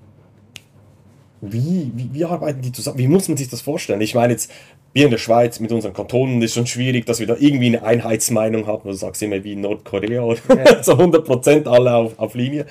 [1.42, 2.98] Wie, wie, wie arbeiten die zusammen?
[2.98, 4.02] Wie muss man sich das vorstellen?
[4.02, 4.52] Ich meine jetzt,
[4.94, 7.84] wir in der Schweiz mit unseren Kantonen ist schon schwierig, dass wir da irgendwie eine
[7.84, 8.90] Einheitsmeinung haben.
[8.90, 10.82] Du sagst immer wie in Nordkorea oder ja.
[10.84, 12.66] so 100% alle auf, auf Linie.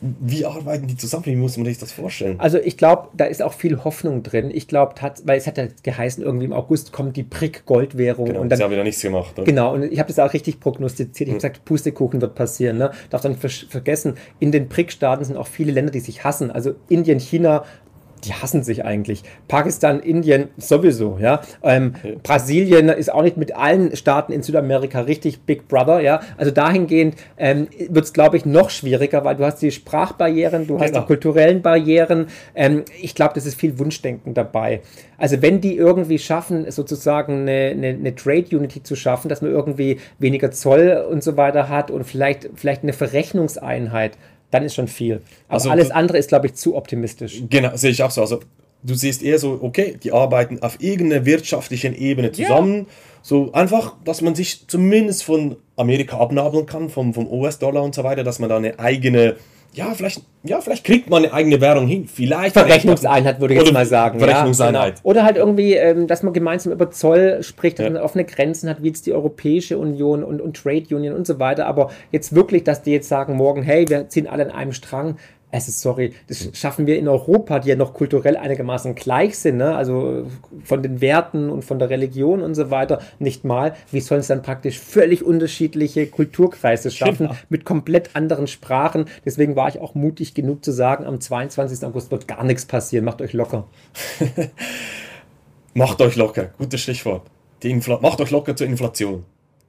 [0.00, 1.24] Wie arbeiten die zusammen?
[1.24, 2.38] Wie muss man sich das vorstellen?
[2.38, 4.50] Also ich glaube, da ist auch viel Hoffnung drin.
[4.52, 4.94] Ich glaube,
[5.24, 8.26] weil es hat ja geheißen, irgendwie im August kommt die Prick-Goldwährung.
[8.26, 9.32] Genau, und dann, sie haben wieder nichts gemacht.
[9.38, 9.44] Oder?
[9.44, 11.28] Genau, und ich habe das auch richtig prognostiziert.
[11.28, 11.38] Ich habe hm.
[11.38, 12.76] gesagt, Pustekuchen wird passieren.
[12.76, 12.90] Ne?
[13.08, 16.50] Darf dann vergessen, in den Prick-Staaten sind auch viele Länder, die sich hassen.
[16.50, 17.64] Also Indien, China,
[18.26, 19.22] die hassen sich eigentlich.
[19.48, 21.40] Pakistan, Indien sowieso, ja.
[21.62, 22.16] Ähm, okay.
[22.22, 26.20] Brasilien ist auch nicht mit allen Staaten in Südamerika richtig Big Brother, ja.
[26.36, 30.74] Also dahingehend ähm, wird es, glaube ich, noch schwieriger, weil du hast die Sprachbarrieren, du
[30.74, 30.84] genau.
[30.84, 32.26] hast die kulturellen Barrieren.
[32.54, 34.80] Ähm, ich glaube, das ist viel Wunschdenken dabei.
[35.18, 39.50] Also wenn die irgendwie schaffen, sozusagen eine, eine, eine, Trade Unity zu schaffen, dass man
[39.50, 44.18] irgendwie weniger Zoll und so weiter hat und vielleicht, vielleicht eine Verrechnungseinheit,
[44.50, 45.22] dann ist schon viel.
[45.48, 47.42] Aber also, alles andere ist, glaube ich, zu optimistisch.
[47.50, 48.20] Genau, sehe ich auch so.
[48.20, 48.40] Also
[48.82, 52.78] du siehst eher so, okay, die arbeiten auf irgendeiner wirtschaftlichen Ebene zusammen.
[52.78, 52.84] Ja.
[53.22, 58.04] So einfach, dass man sich zumindest von Amerika abnabeln kann, vom, vom US-Dollar und so
[58.04, 59.36] weiter, dass man da eine eigene
[59.76, 62.08] ja, vielleicht, ja, vielleicht kriegt man eine eigene Währung hin.
[62.08, 62.54] Vielleicht.
[62.54, 64.18] Verrechnungseinheit würde ich jetzt mal sagen.
[64.18, 64.74] Verrechnungseinheit.
[64.74, 65.00] Ja, genau.
[65.02, 67.90] Oder halt irgendwie, ähm, dass man gemeinsam über Zoll spricht, dass ja.
[67.90, 71.38] man offene Grenzen hat, wie jetzt die Europäische Union und, und Trade Union und so
[71.38, 71.66] weiter.
[71.66, 75.18] Aber jetzt wirklich, dass die jetzt sagen morgen, hey, wir ziehen alle an einem Strang,
[75.52, 79.76] Also sorry, das schaffen wir in Europa, die ja noch kulturell einigermaßen gleich sind, ne?
[79.76, 80.26] also
[80.64, 83.76] von den Werten und von der Religion und so weiter, nicht mal.
[83.92, 87.36] Wie sollen es dann praktisch völlig unterschiedliche Kulturkreise schaffen genau.
[87.48, 89.06] mit komplett anderen Sprachen?
[89.24, 91.86] Deswegen war ich auch mutig genug zu sagen, am 22.
[91.86, 93.04] August wird gar nichts passieren.
[93.04, 93.68] Macht euch locker.
[95.74, 97.22] Macht euch locker, gutes Stichwort.
[97.62, 99.24] Die Macht euch locker zur Inflation.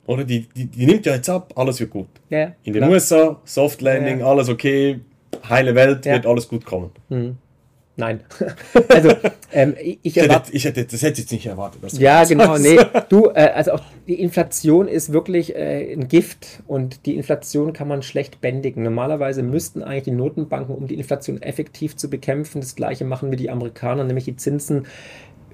[0.07, 2.07] Oder die, die, die nimmt ja jetzt ab, alles wird gut.
[2.29, 2.89] Ja, In den klar.
[2.89, 4.25] USA, Soft Landing, ja.
[4.25, 5.01] alles okay,
[5.49, 6.13] heile Welt, ja.
[6.13, 6.91] wird alles gut kommen.
[7.09, 7.37] Mhm.
[7.99, 8.19] Nein.
[8.89, 9.11] also,
[9.51, 11.81] ähm, ich, erwarte, ich hätte, das hätte ich jetzt nicht erwartet.
[11.93, 12.59] ja, genau.
[12.59, 12.77] Nee,
[13.09, 17.87] du, äh, also auch die Inflation ist wirklich äh, ein Gift und die Inflation kann
[17.87, 18.83] man schlecht bändigen.
[18.83, 23.35] Normalerweise müssten eigentlich die Notenbanken, um die Inflation effektiv zu bekämpfen, das Gleiche machen wie
[23.35, 24.85] die Amerikaner, nämlich die Zinsen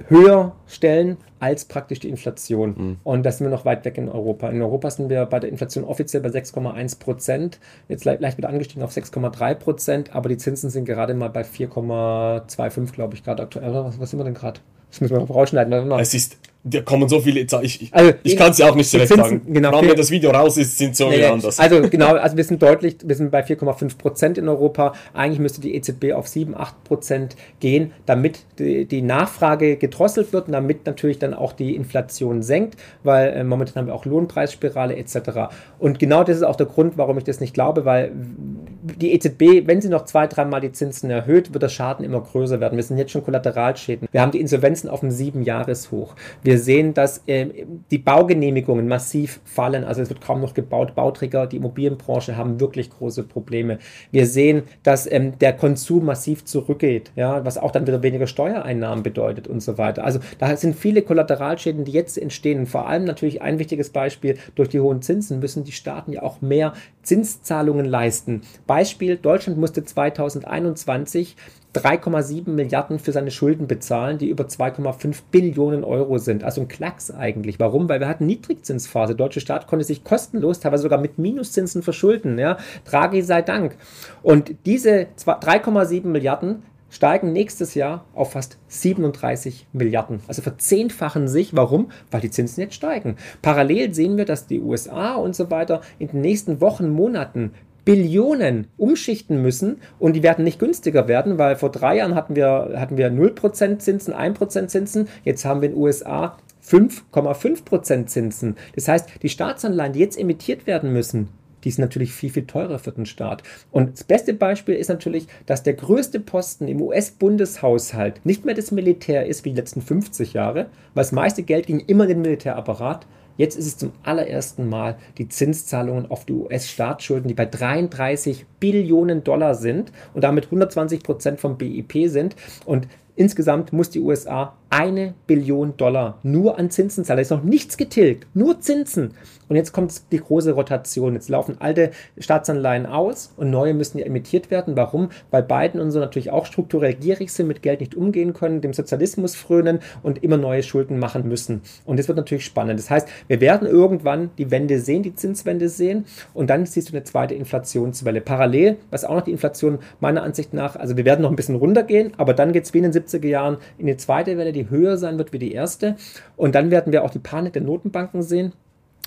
[0.08, 2.76] höher stellen als praktisch die Inflation.
[2.78, 2.98] Mhm.
[3.04, 4.50] Und das sind wir noch weit weg in Europa.
[4.50, 8.50] In Europa sind wir bei der Inflation offiziell bei 6,1 Prozent, jetzt leicht, leicht wieder
[8.50, 13.44] angestiegen auf 6,3 Prozent, aber die Zinsen sind gerade mal bei 4,25, glaube ich, gerade
[13.44, 13.74] aktuell.
[13.74, 14.62] Was, was sind wir denn gerade?
[14.90, 15.92] Das müssen wir noch rausschneiden.
[15.94, 17.42] Es ist da kommen so viele.
[17.42, 19.42] Ich, ich, also, ich kann es ja auch nicht direkt sagen.
[19.48, 21.60] Genau, wenn das Video raus ist, sind so nee, anders.
[21.60, 24.94] Also genau, also wir sind deutlich, wir sind bei 4,5 Prozent in Europa.
[25.14, 30.48] Eigentlich müsste die EZB auf 7, 8 Prozent gehen, damit die, die, Nachfrage gedrosselt wird
[30.48, 34.96] und damit natürlich dann auch die Inflation senkt, weil äh, momentan haben wir auch Lohnpreisspirale
[34.96, 35.54] etc.
[35.80, 39.68] Und genau das ist auch der Grund, warum ich das nicht glaube, weil die EZB,
[39.68, 42.78] wenn sie noch zwei, dreimal die Zinsen erhöht, wird der Schaden immer größer werden.
[42.78, 44.08] Wir sind jetzt schon Kollateralschäden.
[44.12, 46.16] Wir haben die Insolvenzen auf einem sieben Jahreshoch.
[46.54, 47.48] Wir sehen, dass äh,
[47.90, 49.84] die Baugenehmigungen massiv fallen.
[49.84, 50.94] Also es wird kaum noch gebaut.
[50.94, 53.80] Bauträger, die Immobilienbranche haben wirklich große Probleme.
[54.12, 59.02] Wir sehen, dass ähm, der Konsum massiv zurückgeht, ja, was auch dann wieder weniger Steuereinnahmen
[59.02, 60.04] bedeutet und so weiter.
[60.04, 62.68] Also da sind viele Kollateralschäden, die jetzt entstehen.
[62.68, 66.40] vor allem natürlich ein wichtiges Beispiel, durch die hohen Zinsen müssen die Staaten ja auch
[66.42, 66.74] mehr
[67.04, 68.42] Zinszahlungen leisten.
[68.66, 71.36] Beispiel, Deutschland musste 2021
[71.74, 76.44] 3,7 Milliarden für seine Schulden bezahlen, die über 2,5 Billionen Euro sind.
[76.44, 77.60] Also ein Klacks eigentlich.
[77.60, 77.90] Warum?
[77.90, 79.16] Weil wir hatten Niedrigzinsphase.
[79.16, 82.38] Der deutsche Staat konnte sich kostenlos, teilweise sogar mit Minuszinsen verschulden.
[82.38, 82.58] Ja?
[82.86, 83.76] Draghi sei Dank.
[84.22, 86.64] Und diese 3,7 Milliarden
[86.94, 90.22] steigen nächstes Jahr auf fast 37 Milliarden.
[90.28, 91.56] Also verzehnfachen sich.
[91.56, 91.92] Warum?
[92.12, 93.18] Weil die Zinsen jetzt steigen.
[93.42, 97.52] Parallel sehen wir, dass die USA und so weiter in den nächsten Wochen, Monaten
[97.84, 102.76] Billionen umschichten müssen und die werden nicht günstiger werden, weil vor drei Jahren hatten wir,
[102.78, 108.56] hatten wir 0% Zinsen, 1% Zinsen, jetzt haben wir in den USA 5,5% Zinsen.
[108.76, 111.28] Das heißt, die Staatsanleihen, die jetzt emittiert werden müssen,
[111.64, 113.44] die sind natürlich viel, viel teurer für den Staat.
[113.72, 118.72] Und das beste Beispiel ist natürlich, dass der größte Posten im US-Bundeshaushalt nicht mehr das
[118.72, 122.22] Militär ist wie die letzten 50 Jahre, weil das meiste Geld ging immer in den
[122.22, 123.06] Militärapparat.
[123.36, 129.24] Jetzt ist es zum allerersten Mal die Zinszahlungen auf die US-Staatsschulden, die bei 33 Billionen
[129.24, 132.36] Dollar sind und damit 120 Prozent vom BIP sind.
[132.66, 137.18] Und insgesamt muss die USA eine Billion Dollar nur an Zinsen zahlen.
[137.18, 139.16] Da ist noch nichts getilgt, nur Zinsen.
[139.54, 141.14] Und jetzt kommt die große Rotation.
[141.14, 144.76] Jetzt laufen alte Staatsanleihen aus und neue müssen ja emittiert werden.
[144.76, 145.10] Warum?
[145.30, 148.74] Weil Biden und so natürlich auch strukturell gierig sind, mit Geld nicht umgehen können, dem
[148.74, 151.62] Sozialismus frönen und immer neue Schulden machen müssen.
[151.86, 152.80] Und das wird natürlich spannend.
[152.80, 156.94] Das heißt, wir werden irgendwann die Wende sehen, die Zinswende sehen und dann siehst du
[156.94, 158.22] eine zweite Inflationswelle.
[158.22, 161.58] Parallel, was auch noch die Inflation meiner Ansicht nach, also wir werden noch ein bisschen
[161.58, 164.72] runtergehen, aber dann geht es wie in den 70er Jahren in die zweite Welle, die
[164.72, 165.96] höher sein wird wie die erste.
[166.38, 168.54] Und dann werden wir auch die Panik der Notenbanken sehen.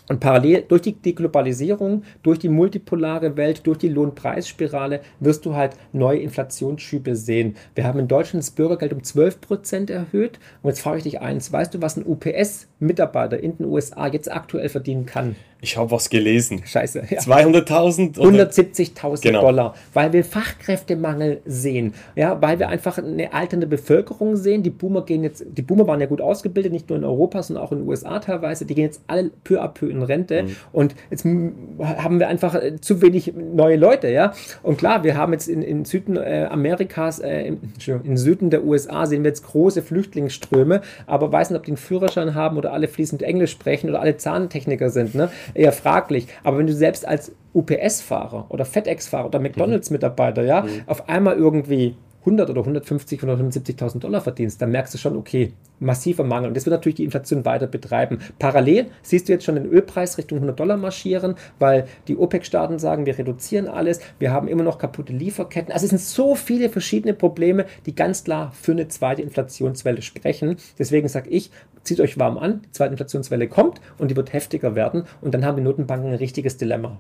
[0.09, 5.77] Und parallel durch die Deglobalisierung, durch die multipolare Welt, durch die Lohnpreisspirale wirst du halt
[5.93, 7.57] neue Inflationsschübe sehen.
[7.75, 10.39] Wir haben in Deutschland das Bürgergeld um 12 Prozent erhöht.
[10.63, 14.31] Und jetzt frage ich dich eins: Weißt du, was ein UPS-Mitarbeiter in den USA jetzt
[14.31, 15.35] aktuell verdienen kann?
[15.61, 16.63] Ich habe was gelesen.
[16.65, 17.05] Scheiße.
[17.09, 17.19] Ja.
[17.21, 18.19] 200.000?
[18.19, 19.41] 170.000 genau.
[19.41, 19.75] Dollar.
[19.95, 21.95] Weil wir Fachkräftemangel sehen.
[22.15, 24.63] Ja, weil wir einfach eine alternde Bevölkerung sehen.
[24.63, 27.65] Die Boomer gehen jetzt, die Boomer waren ja gut ausgebildet, nicht nur in Europa, sondern
[27.65, 28.67] auch in den USA teilweise.
[28.67, 30.43] Die gehen jetzt alle peu à peu in Rente.
[30.43, 30.57] Mhm.
[30.73, 34.09] Und jetzt haben wir einfach äh, zu wenig neue Leute.
[34.09, 37.61] Ja, und klar, wir haben jetzt in, in Süden äh, Amerikas, äh, im,
[38.05, 41.77] in Süden der USA sehen wir jetzt große Flüchtlingsströme, aber weiß nicht, ob die einen
[41.79, 45.15] Führerschein haben oder alle fließend Englisch sprechen oder alle Zahntechniker sind.
[45.15, 45.31] Ne?
[45.55, 46.27] Eher fraglich.
[46.45, 50.83] Aber wenn du selbst als UPS-Fahrer oder FedEx-Fahrer oder McDonalds-Mitarbeiter, ja, mhm.
[50.87, 51.97] auf einmal irgendwie
[52.27, 56.49] 100 oder 150 oder 170.000 Dollar verdienst, dann merkst du schon, okay, massiver Mangel.
[56.49, 58.19] Und das wird natürlich die Inflation weiter betreiben.
[58.39, 63.07] Parallel siehst du jetzt schon den Ölpreis Richtung 100 Dollar marschieren, weil die OPEC-Staaten sagen,
[63.07, 65.73] wir reduzieren alles, wir haben immer noch kaputte Lieferketten.
[65.73, 70.57] Also es sind so viele verschiedene Probleme, die ganz klar für eine zweite Inflationswelle sprechen.
[70.79, 71.51] Deswegen sage ich,
[71.85, 75.45] zieht euch warm an, die zweite Inflationswelle kommt und die wird heftiger werden und dann
[75.45, 76.99] haben die Notenbanken ein richtiges Dilemma.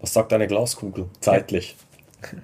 [0.00, 1.76] Was sagt deine Glaskugel zeitlich?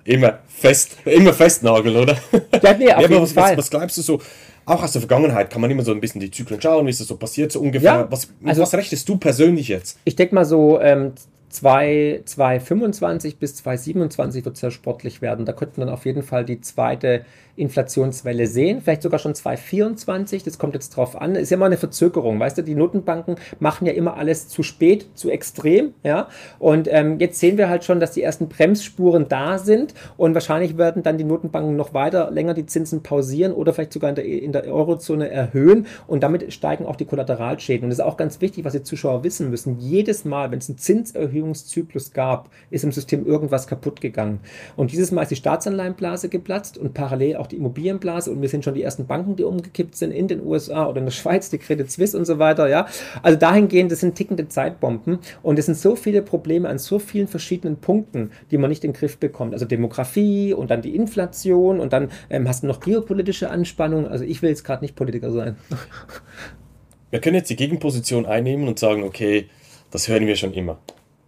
[0.05, 2.17] Immer fest, immer festnageln, oder?
[2.63, 3.53] Ja, nee, auf ja, jeden was, Fall.
[3.53, 4.21] Was, was glaubst du so?
[4.67, 7.01] Auch aus der Vergangenheit kann man immer so ein bisschen die Zyklen schauen, wie ist
[7.01, 7.93] das so passiert, so ungefähr.
[7.93, 9.99] Ja, was, also, was rechnest du persönlich jetzt?
[10.05, 11.13] Ich denke mal so, ähm,
[11.51, 15.45] 2025 bis 2027 wird es sehr sportlich werden.
[15.47, 17.25] Da könnten dann auf jeden Fall die zweite
[17.57, 21.77] Inflationswelle sehen, vielleicht sogar schon 2024, das kommt jetzt drauf an, ist ja immer eine
[21.77, 26.29] Verzögerung, weißt du, die Notenbanken machen ja immer alles zu spät, zu extrem, ja,
[26.59, 29.95] und ähm, jetzt sehen wir halt schon, dass die ersten Bremsspuren da sind.
[30.17, 34.11] Und wahrscheinlich werden dann die Notenbanken noch weiter länger die Zinsen pausieren oder vielleicht sogar
[34.11, 35.87] in der, in der Eurozone erhöhen.
[36.07, 37.85] Und damit steigen auch die Kollateralschäden.
[37.85, 40.69] Und das ist auch ganz wichtig, was die Zuschauer wissen müssen, jedes Mal, wenn es
[40.69, 44.41] einen Zinserhöhungszyklus gab, ist im System irgendwas kaputt gegangen.
[44.77, 48.65] Und dieses Mal ist die Staatsanleihenblase geplatzt und parallel auch die Immobilienblase und wir sind
[48.65, 51.59] schon die ersten Banken, die umgekippt sind in den USA oder in der Schweiz, die
[51.59, 52.87] Credit Suisse und so weiter, ja.
[53.23, 57.27] Also dahingehend, das sind tickende Zeitbomben und es sind so viele Probleme an so vielen
[57.27, 59.55] verschiedenen Punkten, die man nicht in den Griff bekommt.
[59.55, 64.07] Also Demografie und dann die Inflation und dann ähm, hast du noch geopolitische Anspannung.
[64.07, 65.57] Also ich will jetzt gerade nicht Politiker sein.
[67.11, 69.49] Wir können jetzt die Gegenposition einnehmen und sagen, okay,
[69.91, 70.79] das hören wir schon immer.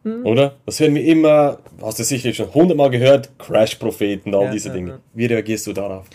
[0.04, 0.26] Mhm.
[0.26, 0.56] Oder?
[0.66, 4.74] Das hören wir immer, hast du sicherlich schon hundertmal gehört, Crash-Propheten, all ja, diese ja,
[4.74, 4.90] Dinge.
[4.90, 4.98] Ja.
[5.14, 6.06] Wie reagierst du darauf?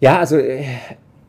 [0.00, 0.38] Ja, also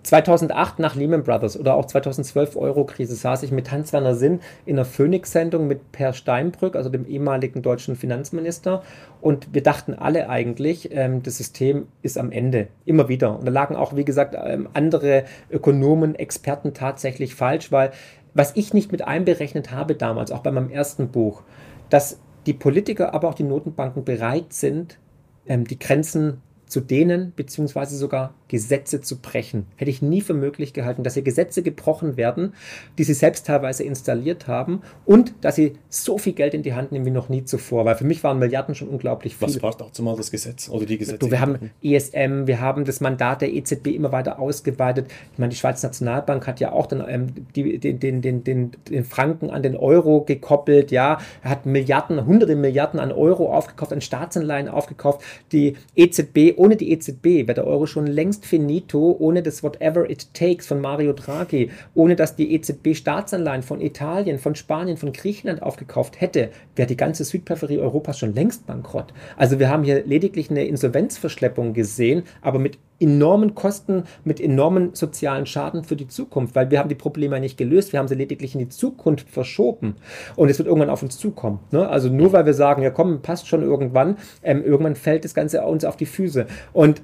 [0.03, 4.75] 2008 äh, nach Lehman Brothers oder auch 2012 Euro-Krise saß ich mit Hans-Werner Sinn in
[4.75, 8.83] einer Phoenix-Sendung mit Per Steinbrück, also dem ehemaligen deutschen Finanzminister.
[9.21, 12.67] Und wir dachten alle eigentlich, ähm, das System ist am Ende.
[12.83, 13.39] Immer wieder.
[13.39, 17.91] Und da lagen auch, wie gesagt, ähm, andere Ökonomen, Experten tatsächlich falsch, weil
[18.33, 21.41] was ich nicht mit einberechnet habe damals, auch bei meinem ersten Buch,
[21.89, 24.99] dass die Politiker, aber auch die Notenbanken bereit sind,
[25.45, 29.65] ähm, die Grenzen zu dehnen, beziehungsweise sogar Gesetze zu brechen.
[29.75, 32.53] Hätte ich nie für möglich gehalten, dass hier Gesetze gebrochen werden,
[32.97, 36.91] die sie selbst teilweise installiert haben und dass sie so viel Geld in die Hand
[36.91, 39.47] nehmen wie noch nie zuvor, weil für mich waren Milliarden schon unglaublich viel.
[39.47, 41.19] Was war dazu mal das Gesetz oder die Gesetze?
[41.19, 45.07] Du, wir haben ESM, wir haben das Mandat der EZB immer weiter ausgeweitet.
[45.33, 48.71] Ich meine, die Schweizer Nationalbank hat ja auch den, ähm, die, den, den, den, den,
[48.89, 53.93] den Franken an den Euro gekoppelt, ja, er hat Milliarden, hunderte Milliarden an Euro aufgekauft,
[53.93, 55.21] an Staatsanleihen aufgekauft.
[55.51, 60.33] Die EZB, ohne die EZB wäre der Euro schon längst finito ohne das Whatever It
[60.33, 65.61] Takes von Mario Draghi, ohne dass die EZB Staatsanleihen von Italien, von Spanien, von Griechenland
[65.61, 69.13] aufgekauft hätte, wäre die ganze Südperipherie Europas schon längst bankrott.
[69.37, 75.45] Also wir haben hier lediglich eine Insolvenzverschleppung gesehen, aber mit enormen Kosten, mit enormen sozialen
[75.45, 78.53] Schaden für die Zukunft, weil wir haben die Probleme nicht gelöst, wir haben sie lediglich
[78.53, 79.95] in die Zukunft verschoben
[80.35, 81.59] und es wird irgendwann auf uns zukommen.
[81.71, 81.87] Ne?
[81.87, 85.61] Also nur weil wir sagen, ja komm, passt schon irgendwann, ähm, irgendwann fällt das Ganze
[85.63, 86.47] uns auf die Füße.
[86.73, 87.01] Und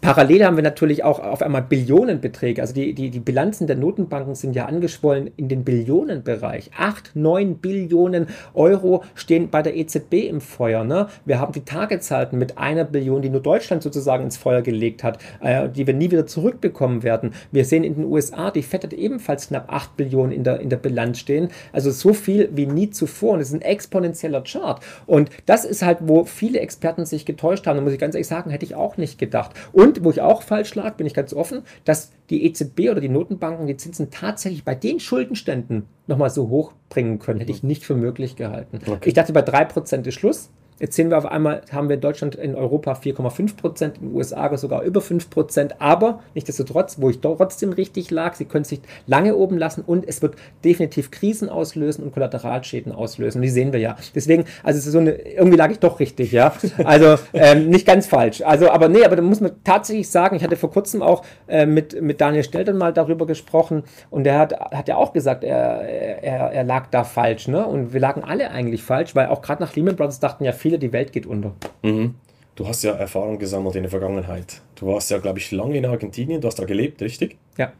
[0.00, 2.62] Parallel haben wir natürlich auch auf einmal Billionenbeträge.
[2.62, 6.70] Also die, die, die Bilanzen der Notenbanken sind ja angeschwollen in den Billionenbereich.
[6.78, 10.84] Acht, neun Billionen Euro stehen bei der EZB im Feuer.
[10.84, 11.08] Ne?
[11.24, 15.18] Wir haben die Tagezahlten mit einer Billion, die nur Deutschland sozusagen ins Feuer gelegt hat,
[15.40, 17.32] äh, die wir nie wieder zurückbekommen werden.
[17.50, 20.70] Wir sehen in den USA, die FED hat ebenfalls knapp acht Billionen in der, in
[20.70, 21.48] der Bilanz stehen.
[21.72, 23.34] Also so viel wie nie zuvor.
[23.34, 24.80] Und es ist ein exponentieller Chart.
[25.06, 27.76] Und das ist halt, wo viele Experten sich getäuscht haben.
[27.76, 29.50] Da muss ich ganz ehrlich sagen, hätte ich auch nicht gedacht.
[29.72, 33.08] Und wo ich auch falsch lag, bin ich ganz offen, dass die EZB oder die
[33.08, 37.40] Notenbanken die Zinsen tatsächlich bei den Schuldenständen nochmal so hoch bringen können.
[37.40, 38.80] Hätte ich nicht für möglich gehalten.
[38.86, 39.08] Okay.
[39.08, 40.50] Ich dachte, bei 3% ist Schluss.
[40.80, 44.16] Jetzt sehen wir auf einmal, haben wir in Deutschland, in Europa 4,5 Prozent, in den
[44.16, 45.80] USA sogar über 5 Prozent.
[45.80, 50.22] Aber nichtsdestotrotz, wo ich trotzdem richtig lag, sie können sich lange oben lassen und es
[50.22, 53.38] wird definitiv Krisen auslösen und Kollateralschäden auslösen.
[53.38, 53.96] Und die sehen wir ja.
[54.14, 56.52] Deswegen, also so eine, irgendwie lag ich doch richtig, ja.
[56.84, 58.42] Also ähm, nicht ganz falsch.
[58.42, 61.66] Also, aber nee, aber da muss man tatsächlich sagen, ich hatte vor kurzem auch äh,
[61.66, 65.82] mit, mit Daniel Stelten mal darüber gesprochen und der hat, hat ja auch gesagt, er,
[66.22, 67.48] er, er lag da falsch.
[67.48, 67.66] Ne?
[67.66, 70.67] Und wir lagen alle eigentlich falsch, weil auch gerade nach Lehman Brothers dachten ja viele,
[70.68, 71.54] viele, die Welt geht unter.
[71.82, 72.14] Mhm.
[72.54, 74.60] Du hast ja Erfahrung gesammelt in der Vergangenheit.
[74.74, 77.36] Du warst ja, glaube ich, lange in Argentinien, du hast da gelebt, richtig?
[77.56, 77.72] Ja.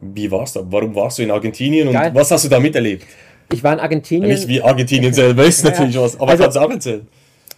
[0.00, 0.66] Wie warst du?
[0.70, 2.10] Warum warst du in Argentinien und Geil.
[2.14, 3.06] was hast du da miterlebt?
[3.52, 4.30] Ich war in Argentinien.
[4.30, 7.06] nicht wie Argentinien selber ist natürlich was, aber also, kannst du auch erzählen.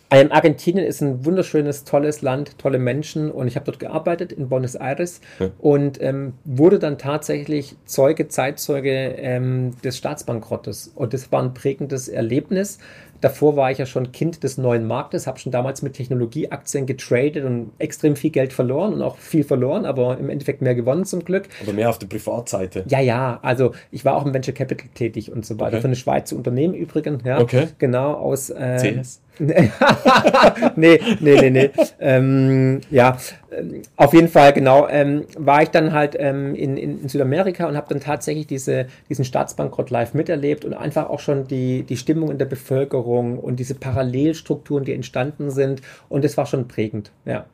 [0.09, 4.49] Ähm, Argentinien ist ein wunderschönes, tolles Land, tolle Menschen und ich habe dort gearbeitet in
[4.49, 5.51] Buenos Aires ja.
[5.59, 10.93] und ähm, wurde dann tatsächlich Zeuge, Zeitzeuge ähm, des Staatsbankrottes.
[10.95, 12.79] Und das war ein prägendes Erlebnis.
[13.21, 17.45] Davor war ich ja schon Kind des neuen Marktes, habe schon damals mit Technologieaktien getradet
[17.45, 21.25] und extrem viel Geld verloren und auch viel verloren, aber im Endeffekt mehr gewonnen zum
[21.25, 21.49] Glück.
[21.63, 22.85] Aber mehr auf der Privatseite.
[22.89, 25.75] Ja, ja, also ich war auch im Venture Capital tätig und so weiter.
[25.75, 25.81] Okay.
[25.83, 27.25] Für eine Schweizer Unternehmen übrigens.
[27.25, 27.69] Ja, okay.
[27.79, 28.51] Genau, aus.
[28.51, 29.21] Äh, CS?
[30.77, 31.71] nee, nee, nee, nee.
[32.01, 33.19] ähm, ja,
[33.53, 37.77] ähm, auf jeden Fall, genau, ähm, war ich dann halt ähm, in, in, Südamerika und
[37.77, 42.31] habe dann tatsächlich diese, diesen Staatsbankrott live miterlebt und einfach auch schon die, die Stimmung
[42.31, 45.83] in der Bevölkerung und diese Parallelstrukturen, die entstanden sind.
[46.09, 47.47] Und das war schon prägend, ja.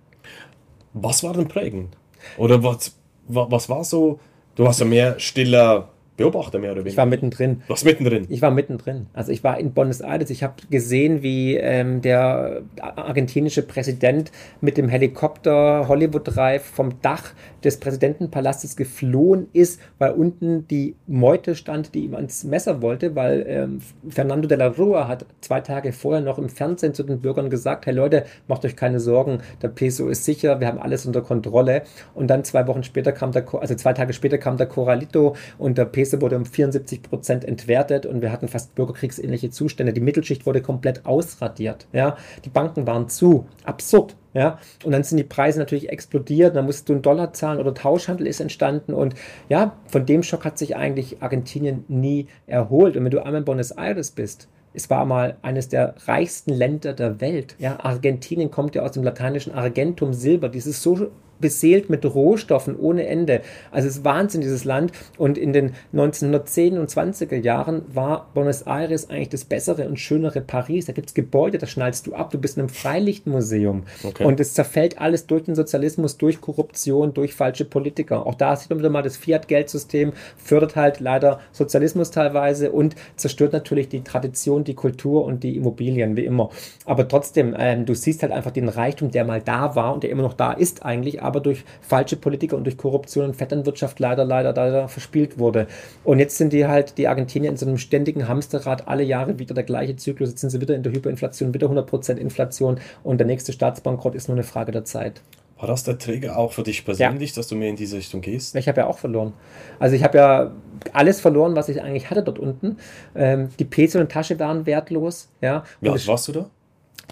[0.92, 1.96] Was war denn prägend?
[2.36, 2.94] Oder was,
[3.26, 4.20] was war so,
[4.54, 6.90] du hast ja mehr stiller Beobachter mehr oder weniger.
[6.90, 7.62] Ich war mittendrin.
[7.66, 8.26] Du warst mittendrin?
[8.28, 9.06] Ich war mittendrin.
[9.14, 10.28] Also ich war in Buenos Aires.
[10.28, 17.32] Ich habe gesehen, wie ähm, der argentinische Präsident mit dem Helikopter Hollywood Drive vom Dach
[17.64, 23.46] des Präsidentenpalastes geflohen ist, weil unten die Meute stand, die ihm ans Messer wollte, weil
[23.48, 27.48] ähm, Fernando de la Rua hat zwei Tage vorher noch im Fernsehen zu den Bürgern
[27.48, 31.22] gesagt, hey Leute, macht euch keine Sorgen, der Peso ist sicher, wir haben alles unter
[31.22, 31.82] Kontrolle.
[32.14, 35.78] Und dann zwei Wochen später kam der, also zwei Tage später kam der Corralito und
[35.78, 39.92] der Peso wurde um 74 Prozent entwertet und wir hatten fast bürgerkriegsähnliche Zustände.
[39.92, 41.86] Die Mittelschicht wurde komplett ausradiert.
[41.92, 42.16] Ja?
[42.44, 43.46] Die Banken waren zu.
[43.64, 44.16] Absurd.
[44.34, 47.74] Ja, und dann sind die Preise natürlich explodiert, dann musst du einen Dollar zahlen oder
[47.74, 49.14] Tauschhandel ist entstanden und
[49.50, 52.96] ja, von dem Schock hat sich eigentlich Argentinien nie erholt.
[52.96, 56.94] Und wenn du einmal in Buenos Aires bist, es war mal eines der reichsten Länder
[56.94, 57.56] der Welt.
[57.58, 60.48] Ja, Argentinien kommt ja aus dem lateinischen Argentum Silber.
[60.48, 61.10] Dieses so
[61.42, 63.42] beseelt mit Rohstoffen ohne Ende.
[63.70, 64.92] Also es ist Wahnsinn, dieses Land.
[65.18, 70.40] Und in den 1910 und 20er Jahren war Buenos Aires eigentlich das bessere und schönere
[70.40, 70.86] Paris.
[70.86, 73.82] Da gibt es Gebäude, da schnallst du ab, du bist in einem Freilichtmuseum.
[74.02, 74.24] Okay.
[74.24, 78.26] Und es zerfällt alles durch den Sozialismus, durch Korruption, durch falsche Politiker.
[78.26, 83.52] Auch da sieht man wieder mal, das Fiat-Geldsystem fördert halt leider Sozialismus teilweise und zerstört
[83.52, 86.50] natürlich die Tradition, die Kultur und die Immobilien, wie immer.
[86.84, 90.10] Aber trotzdem, ähm, du siehst halt einfach den Reichtum, der mal da war und der
[90.10, 93.98] immer noch da ist eigentlich, aber aber durch falsche Politiker und durch Korruption und Vetternwirtschaft
[94.00, 95.66] leider, leider, leider verspielt wurde.
[96.04, 99.54] Und jetzt sind die halt, die Argentinier in so einem ständigen Hamsterrad, alle Jahre wieder
[99.54, 103.26] der gleiche Zyklus, jetzt sind sie wieder in der Hyperinflation, wieder 100% Inflation und der
[103.26, 105.22] nächste Staatsbankrott ist nur eine Frage der Zeit.
[105.62, 107.36] War das der Träger auch für dich persönlich, ja.
[107.36, 108.56] dass du mehr in diese Richtung gehst?
[108.56, 109.32] Ich habe ja auch verloren.
[109.78, 110.50] Also ich habe ja
[110.92, 112.78] alles verloren, was ich eigentlich hatte dort unten.
[113.14, 115.28] Ähm, die PC und Tasche waren wertlos.
[115.40, 115.62] Ja.
[115.80, 116.50] Wie alt warst du da?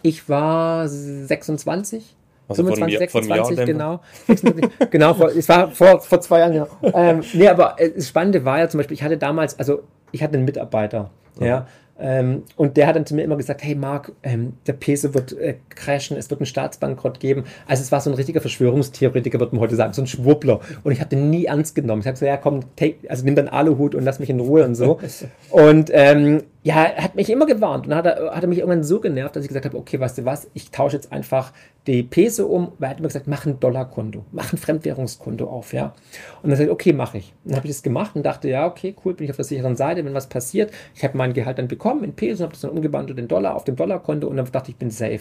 [0.02, 2.16] Ich war 26.
[2.50, 4.00] Also 25, von mir, 26, von genau.
[4.26, 6.66] 26, genau, vor, es war vor, vor zwei Jahren, genau.
[6.82, 10.22] Ähm, nee, aber äh, das Spannende war ja zum Beispiel, ich hatte damals, also ich
[10.22, 11.66] hatte einen Mitarbeiter, ja, ja
[12.00, 15.32] ähm, und der hat dann zu mir immer gesagt, hey Marc, ähm, der Peso wird
[15.32, 17.44] äh, crashen, es wird einen Staatsbankrott geben.
[17.66, 20.60] Also es war so ein richtiger Verschwörungstheoretiker, würde man heute sagen, so ein Schwurbler.
[20.82, 22.00] Und ich habe den nie ernst genommen.
[22.00, 24.64] Ich habe gesagt, ja komm, take, also nimm deinen Aluhut und lass mich in Ruhe
[24.64, 24.98] und so.
[25.50, 28.84] und ähm, ja, er hat mich immer gewarnt und hat er, hat er mich irgendwann
[28.84, 31.52] so genervt, dass ich gesagt habe, okay, weißt du was, ich tausche jetzt einfach
[31.86, 35.72] die Peso um, weil er hat immer gesagt, mach ein Dollarkonto, mach ein Fremdwährungskonto auf,
[35.72, 35.94] ja.
[36.42, 37.32] Und dann sagte ich, okay, mache ich.
[37.44, 39.46] Und dann habe ich das gemacht und dachte, ja, okay, cool, bin ich auf der
[39.46, 40.70] sicheren Seite, wenn was passiert.
[40.94, 43.64] Ich habe mein Gehalt dann bekommen in Peso, habe das dann umgewandelt in Dollar auf
[43.64, 45.20] dem Dollarkonto und dann dachte ich, ich bin safe.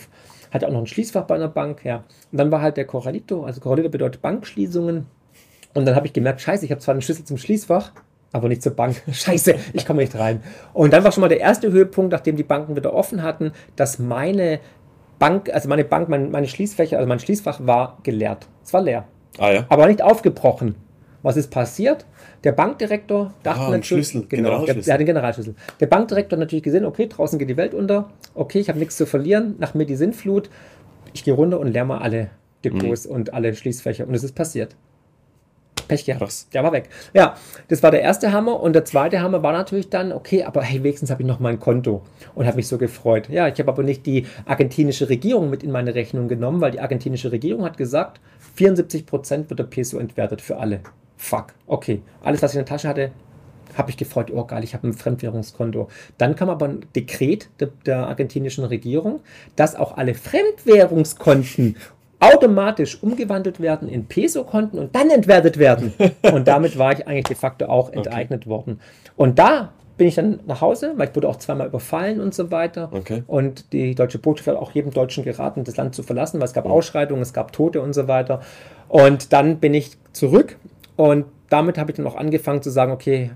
[0.52, 2.04] Hatte auch noch ein Schließfach bei einer Bank, ja.
[2.32, 5.06] Und dann war halt der Corralito, also Corralito bedeutet Bankschließungen.
[5.74, 7.92] Und dann habe ich gemerkt, scheiße, ich habe zwar einen Schlüssel zum Schließfach,
[8.32, 9.02] aber nicht zur Bank.
[9.12, 10.42] Scheiße, ich komme nicht rein.
[10.74, 14.00] Und dann war schon mal der erste Höhepunkt, nachdem die Banken wieder offen hatten, dass
[14.00, 14.60] meine
[15.20, 18.48] Bank, also meine Bank, mein, meine Schließfächer, also mein Schließfach war geleert.
[18.64, 19.06] Es war leer.
[19.38, 19.66] Ah, ja.
[19.70, 20.76] Aber nicht aufgebrochen.
[21.22, 22.06] Was ist passiert?
[22.44, 25.56] Der Bankdirektor dachte ah, natürlich, Schlüssel, genau, der, der, hat den Generalschlüssel.
[25.80, 28.96] Der Bankdirektor hat natürlich gesehen, okay, draußen geht die Welt unter, okay, ich habe nichts
[28.96, 30.50] zu verlieren, nach mir die Sintflut,
[31.14, 32.30] ich gehe runter und leer mal alle
[32.64, 33.16] Depots mhm.
[33.16, 34.76] und alle Schließfächer und es ist passiert.
[35.90, 36.24] Pech gehabt.
[36.24, 36.48] Krass.
[36.54, 36.88] Der war weg.
[37.14, 37.36] Ja,
[37.68, 38.62] das war der erste Hammer.
[38.62, 41.60] Und der zweite Hammer war natürlich dann, okay, aber hey, wenigstens habe ich noch mein
[41.60, 42.04] Konto
[42.36, 43.28] und habe mich so gefreut.
[43.28, 46.80] Ja, ich habe aber nicht die argentinische Regierung mit in meine Rechnung genommen, weil die
[46.80, 48.22] argentinische Regierung hat gesagt,
[48.56, 50.80] 74 Prozent wird der Peso entwertet für alle.
[51.20, 51.48] Fuck.
[51.68, 53.12] Okay, alles, was ich in der Tasche hatte,
[53.78, 55.90] habe ich gefreut, oh geil, ich habe ein Fremdwährungskonto.
[56.18, 59.20] Dann kam aber ein Dekret der, der, argentinischen Regierung,
[59.58, 61.76] dass auch alle Fremdwährungskonten
[62.22, 65.94] automatisch umgewandelt werden in Peso-Konten und dann entwertet werden.
[66.34, 68.50] Und damit war ich eigentlich de facto auch enteignet okay.
[68.50, 68.80] worden.
[69.16, 72.52] Und da bin ich dann nach Hause, weil ich wurde auch zweimal überfallen und so
[72.52, 72.90] weiter.
[72.94, 73.24] Okay.
[73.28, 76.54] Und die deutsche Botschaft hat auch jedem Deutschen geraten, das Land zu verlassen, weil es
[76.54, 76.70] gab oh.
[76.70, 78.42] Ausschreitungen, es gab Tote und so weiter.
[78.88, 80.58] Und dann bin ich zurück
[81.00, 83.32] und damit habe ich dann auch angefangen zu sagen, okay,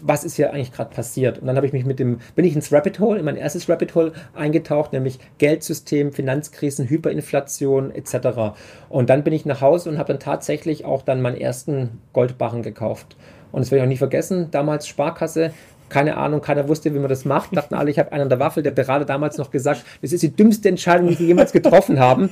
[0.00, 1.40] was ist hier eigentlich gerade passiert?
[1.40, 3.68] Und dann habe ich mich mit dem, bin ich ins Rapid Hole, in mein erstes
[3.68, 8.54] Rapid Hole eingetaucht, nämlich Geldsystem, Finanzkrisen, Hyperinflation etc.
[8.88, 12.62] Und dann bin ich nach Hause und habe dann tatsächlich auch dann meinen ersten Goldbarren
[12.62, 13.16] gekauft.
[13.50, 15.50] Und das werde ich auch nie vergessen, damals Sparkasse,
[15.88, 17.56] keine Ahnung, keiner wusste, wie man das macht.
[17.56, 18.62] Dachten alle, ich habe einen an der Waffel.
[18.62, 22.30] Der Berater damals noch gesagt, das ist die dümmste Entscheidung, die sie jemals getroffen haben.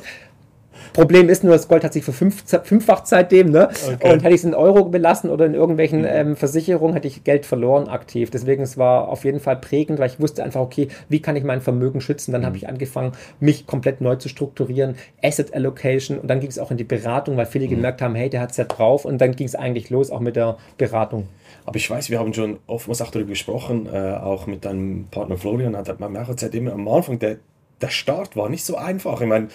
[0.94, 3.68] Problem ist nur, das Gold hat sich verfünffacht seitdem, ne?
[3.68, 4.12] Okay.
[4.12, 6.08] Und hätte ich es in Euro belassen oder in irgendwelchen mhm.
[6.08, 8.30] ähm, Versicherungen, hätte ich Geld verloren aktiv.
[8.30, 11.42] Deswegen es war auf jeden Fall prägend, weil ich wusste einfach, okay, wie kann ich
[11.44, 12.30] mein Vermögen schützen?
[12.30, 12.46] Dann mhm.
[12.46, 16.70] habe ich angefangen, mich komplett neu zu strukturieren, Asset Allocation und dann ging es auch
[16.70, 17.70] in die Beratung, weil viele mhm.
[17.70, 20.20] gemerkt haben, hey, der hat es ja drauf und dann ging es eigentlich los, auch
[20.20, 21.28] mit der Beratung.
[21.66, 25.36] Aber ich weiß, wir haben schon oftmals auch darüber gesprochen, äh, auch mit deinem Partner
[25.38, 27.38] Florian, hat man auch erzählt, immer am Anfang, der,
[27.80, 29.20] der Start war nicht so einfach.
[29.20, 29.48] Ich meine,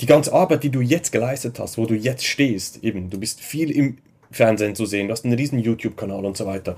[0.00, 3.40] die ganze Arbeit, die du jetzt geleistet hast, wo du jetzt stehst, eben, du bist
[3.40, 3.98] viel im
[4.30, 6.76] Fernsehen zu sehen, du hast einen riesen YouTube-Kanal und so weiter.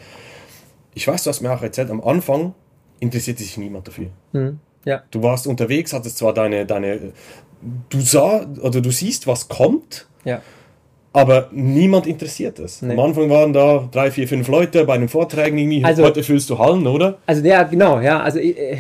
[0.95, 2.55] Ich weiß, du hast mir auch erzählt, am Anfang
[3.01, 4.09] interessierte sich niemand dafür.
[4.33, 4.59] Mhm.
[4.85, 5.03] Ja.
[5.11, 7.13] Du warst unterwegs, hattest zwar deine, deine,
[7.89, 10.07] du sah oder du siehst, was kommt.
[10.25, 10.43] Ja.
[11.13, 12.83] Aber niemand interessiert es.
[12.83, 12.93] Nee.
[12.93, 15.85] Am Anfang waren da drei, vier, fünf Leute bei den Vorträgen irgendwie.
[15.85, 17.19] Also, Heute fühlst du Hallen, oder?
[17.25, 18.21] Also ja, genau, ja.
[18.21, 18.77] Also äh,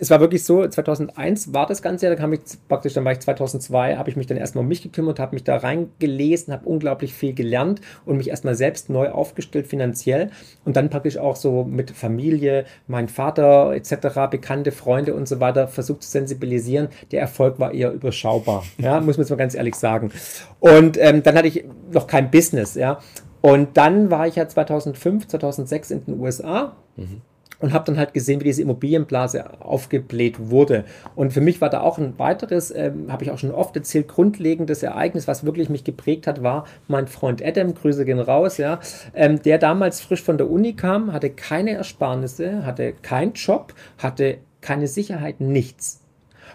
[0.00, 3.20] es war wirklich so, 2001 war das Ganze, da kam ich praktisch, dann war ich
[3.20, 7.12] 2002, habe ich mich dann erstmal um mich gekümmert, habe mich da reingelesen, habe unglaublich
[7.12, 10.30] viel gelernt und mich erstmal selbst neu aufgestellt finanziell
[10.64, 15.68] und dann praktisch auch so mit Familie, mein Vater etc., bekannte Freunde und so weiter
[15.68, 16.88] versucht zu sensibilisieren.
[17.12, 20.12] Der Erfolg war eher überschaubar, ja, muss man jetzt mal ganz ehrlich sagen.
[20.60, 23.00] Und ähm, dann hatte ich noch kein Business, ja.
[23.42, 26.76] Und dann war ich ja 2005, 2006 in den USA.
[26.96, 27.20] Mhm
[27.60, 30.84] und habe dann halt gesehen, wie diese Immobilienblase aufgebläht wurde.
[31.14, 34.08] Und für mich war da auch ein weiteres, äh, habe ich auch schon oft erzählt,
[34.08, 38.80] grundlegendes Ereignis, was wirklich mich geprägt hat, war mein Freund Adam, Grüße gehen raus, ja,
[39.14, 44.38] ähm, der damals frisch von der Uni kam, hatte keine Ersparnisse, hatte keinen Job, hatte
[44.60, 46.00] keine Sicherheit, nichts.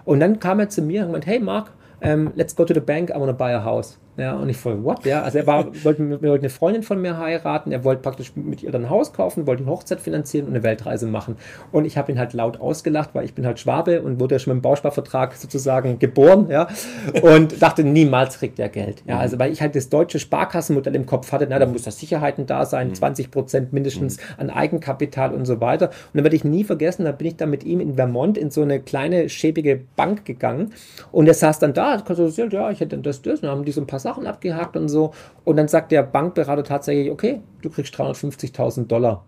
[0.04, 2.74] Und dann kam er zu mir und meinte, hey Mark, um, ähm, let's go to
[2.74, 3.98] the bank, I want to buy a house.
[4.18, 5.06] Ja, und ich voll, what?
[5.06, 8.64] Ja, also er war, wollte, wollte eine Freundin von mir heiraten, er wollte praktisch mit
[8.64, 11.36] ihr dann ein Haus kaufen, wollte eine Hochzeit finanzieren und eine Weltreise machen.
[11.74, 14.40] Und ich habe ihn halt laut ausgelacht, weil ich bin halt Schwabe und wurde ja
[14.40, 16.68] schon mit dem Bausparvertrag sozusagen geboren, ja,
[17.22, 19.04] und dachte, niemals kriegt er Geld.
[19.06, 22.00] Ja, also weil ich halt das deutsche Sparkassenmodell im Kopf hatte, na, da muss das
[22.00, 23.32] Sicherheiten da sein, 20 mhm.
[23.32, 24.24] Prozent mindestens mhm.
[24.38, 25.88] an Eigenkapital und so weiter.
[25.88, 28.50] Und dann werde ich nie vergessen, da bin ich dann mit ihm in Vermont in
[28.50, 30.74] so eine kleine, schäbige Bank gegangen
[31.12, 32.02] und er saß dann da,
[32.50, 34.88] ja, ich hätte das, das, und dann haben die so ein paar Sachen abgehakt und
[34.88, 35.14] so.
[35.44, 39.26] Und dann sagt der Bankberater tatsächlich, okay, du kriegst 350.000 Dollar.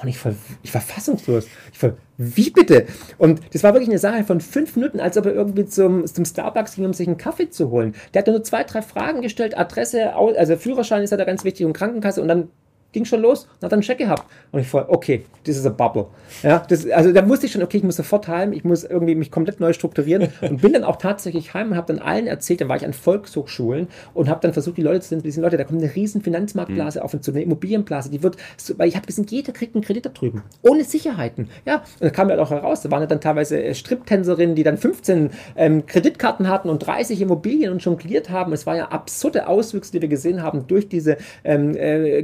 [0.00, 0.18] Und ich
[0.62, 1.46] ich war fassungslos.
[1.72, 2.86] Ich war, wie bitte?
[3.18, 6.24] Und das war wirklich eine Sache von fünf Minuten, als ob er irgendwie zum, zum
[6.24, 7.94] Starbucks ging, um sich einen Kaffee zu holen.
[8.14, 11.66] Der hat nur zwei, drei Fragen gestellt, Adresse, also Führerschein ist ja da ganz wichtig
[11.66, 12.48] und Krankenkasse und dann
[12.92, 14.24] ging schon los und hat dann einen Check gehabt.
[14.52, 16.06] Und ich voll, okay, this is a bubble.
[16.42, 19.14] Ja, das, also da wusste ich schon, okay, ich muss sofort heim, ich muss irgendwie
[19.14, 22.60] mich komplett neu strukturieren und bin dann auch tatsächlich heim und habe dann allen erzählt,
[22.60, 25.64] dann war ich an Volkshochschulen und habe dann versucht, die Leute zu sensibilisieren, Leute, da
[25.64, 27.04] kommt eine riesen Finanzmarktblase mhm.
[27.04, 28.36] auf uns zu, eine Immobilienblase, die wird,
[28.76, 31.48] weil ich habe gesehen, jeder kriegt einen Kredit da drüben, ohne Sicherheiten.
[31.66, 34.54] Ja, und da kam ja halt auch heraus, da waren ja dann teilweise äh, Striptänzerinnen,
[34.54, 38.52] die dann 15 ähm, Kreditkarten hatten und 30 Immobilien und jongliert haben.
[38.52, 42.22] Es war ja absurde Auswüchse, die wir gesehen haben durch diese ähm, äh,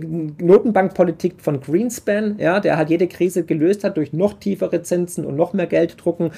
[0.59, 5.37] Notenbankpolitik von Greenspan, ja, der halt jede Krise gelöst hat durch noch tiefere Zinsen und
[5.37, 6.33] noch mehr Geld drucken.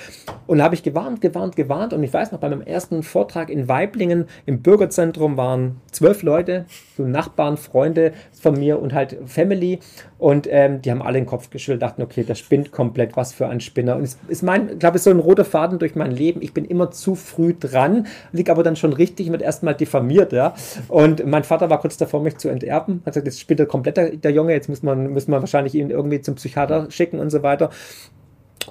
[0.47, 1.95] Und da habe ich gewarnt, gewarnt, gewarnt.
[1.95, 6.67] Und ich weiß noch, bei meinem ersten Vortrag in Weiblingen im Bürgerzentrum waren zwölf Leute,
[6.99, 9.79] so Nachbarn, Freunde von mir und halt Family.
[10.21, 13.49] Und ähm, die haben alle den Kopf geschüttelt, dachten, okay, das spinnt komplett, was für
[13.49, 13.97] ein Spinner.
[13.97, 16.43] Und es ist mein, ich glaube, ist so ein roter Faden durch mein Leben.
[16.43, 20.55] Ich bin immer zu früh dran, liege aber dann schon richtig, wird erstmal diffamiert, ja.
[20.89, 23.97] Und mein Vater war kurz davor, mich zu enterben, hat gesagt, jetzt spinnt er komplett
[23.97, 27.31] der, der Junge, jetzt muss man, muss man wahrscheinlich ihn irgendwie zum Psychiater schicken und
[27.31, 27.71] so weiter.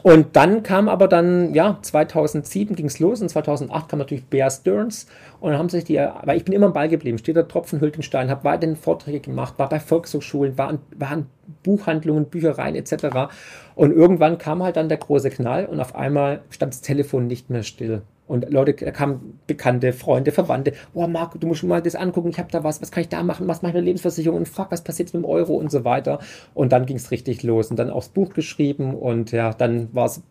[0.04, 4.50] Und dann kam aber dann, ja, 2007 ging es los und 2008 kam natürlich Bear
[4.50, 5.08] Stearns
[5.40, 7.82] und dann haben sich die, weil ich bin immer am Ball geblieben, steht der Tropfen,
[7.82, 11.26] hüllt den Stein, habe weiterhin Vorträge gemacht, war bei Volkshochschulen, war an, war an
[11.64, 13.32] Buchhandlungen, Büchereien etc.
[13.76, 17.50] Und irgendwann kam halt dann der große Knall und auf einmal stand das Telefon nicht
[17.50, 18.04] mehr still.
[18.30, 20.74] Und Leute, da kamen Bekannte, Freunde, Verwandte.
[20.94, 22.30] Oh, Marco, du musst mal das angucken.
[22.30, 22.80] Ich habe da was.
[22.80, 23.48] Was kann ich da machen?
[23.48, 24.38] Was mache ich mit der Lebensversicherung?
[24.38, 26.20] Und frag, was passiert mit dem Euro und so weiter.
[26.54, 27.72] Und dann ging es richtig los.
[27.72, 28.94] Und dann aufs Buch geschrieben.
[28.94, 30.22] Und ja, dann war es.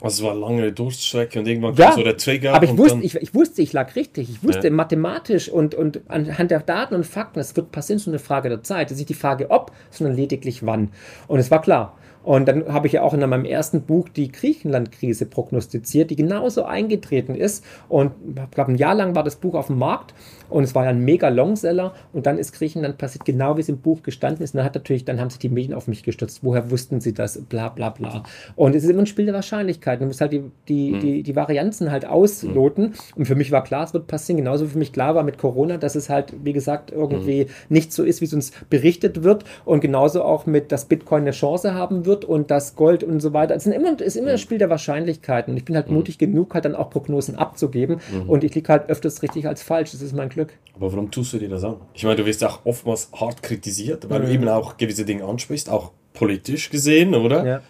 [0.00, 2.54] Also es war lange Durststrecke und irgendwann ja, kam so der Trigger.
[2.54, 4.28] Aber ich wusste, ich, ich, wusste, ich lag richtig.
[4.28, 4.72] Ich wusste ja.
[4.72, 8.64] mathematisch und, und anhand der Daten und Fakten, es wird passieren, so eine Frage der
[8.64, 8.86] Zeit.
[8.86, 10.90] Es ist nicht die Frage ob, sondern lediglich wann.
[11.28, 11.96] Und es war klar.
[12.22, 16.64] Und dann habe ich ja auch in meinem ersten Buch die Griechenland-Krise prognostiziert, die genauso
[16.64, 17.64] eingetreten ist.
[17.88, 20.14] Und ich glaube, ein Jahr lang war das Buch auf dem Markt
[20.52, 21.94] und es war ja ein mega Longseller.
[22.12, 24.54] Und dann ist Griechenland passiert, genau wie es im Buch gestanden ist.
[24.54, 26.40] Und dann hat natürlich, dann haben sich die Medien auf mich gestürzt.
[26.42, 27.40] Woher wussten sie das?
[27.42, 28.22] Bla bla bla.
[28.54, 30.00] Und es ist immer ein Spiel der Wahrscheinlichkeit.
[30.00, 31.00] Du musst halt die, die, mhm.
[31.00, 32.84] die, die Varianzen halt ausloten.
[32.84, 32.92] Mhm.
[33.16, 34.36] Und für mich war klar, es wird passieren.
[34.36, 37.48] Genauso wie für mich klar war mit Corona, dass es halt, wie gesagt, irgendwie mhm.
[37.68, 39.44] nicht so ist, wie es uns berichtet wird.
[39.64, 43.32] Und genauso auch mit, dass Bitcoin eine Chance haben wird und das Gold und so
[43.32, 43.54] weiter.
[43.54, 44.38] Es ist immer, ist immer ein mhm.
[44.38, 45.52] Spiel der Wahrscheinlichkeiten.
[45.52, 45.96] Und ich bin halt mhm.
[45.96, 48.00] mutig genug, halt dann auch Prognosen abzugeben.
[48.12, 48.28] Mhm.
[48.28, 49.92] Und ich liege halt öfters richtig als falsch.
[49.92, 50.41] Das ist mein Glück.
[50.74, 51.76] Aber warum tust du dir das an?
[51.94, 54.26] Ich meine, du wirst auch oftmals hart kritisiert, weil mhm.
[54.26, 57.46] du eben auch gewisse Dinge ansprichst, auch politisch gesehen, oder?
[57.46, 57.60] Ja.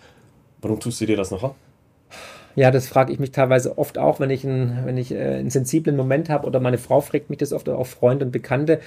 [0.61, 1.51] Warum tust du dir das noch an?
[2.55, 5.51] Ja, das frage ich mich teilweise oft auch, wenn ich, einen, wenn ich äh, einen
[5.51, 8.81] sensiblen Moment habe oder meine Frau fragt mich das oft, auch Freunde und Bekannte.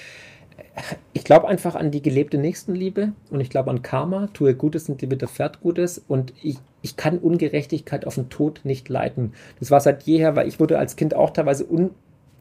[1.13, 4.29] Ich glaube einfach an die gelebte Nächstenliebe und ich glaube an Karma.
[4.33, 6.01] Tue Gutes und dir widerfährt Gutes.
[6.07, 9.33] Und ich, ich kann Ungerechtigkeit auf den Tod nicht leiten.
[9.59, 11.65] Das war seit jeher, weil ich wurde als Kind auch teilweise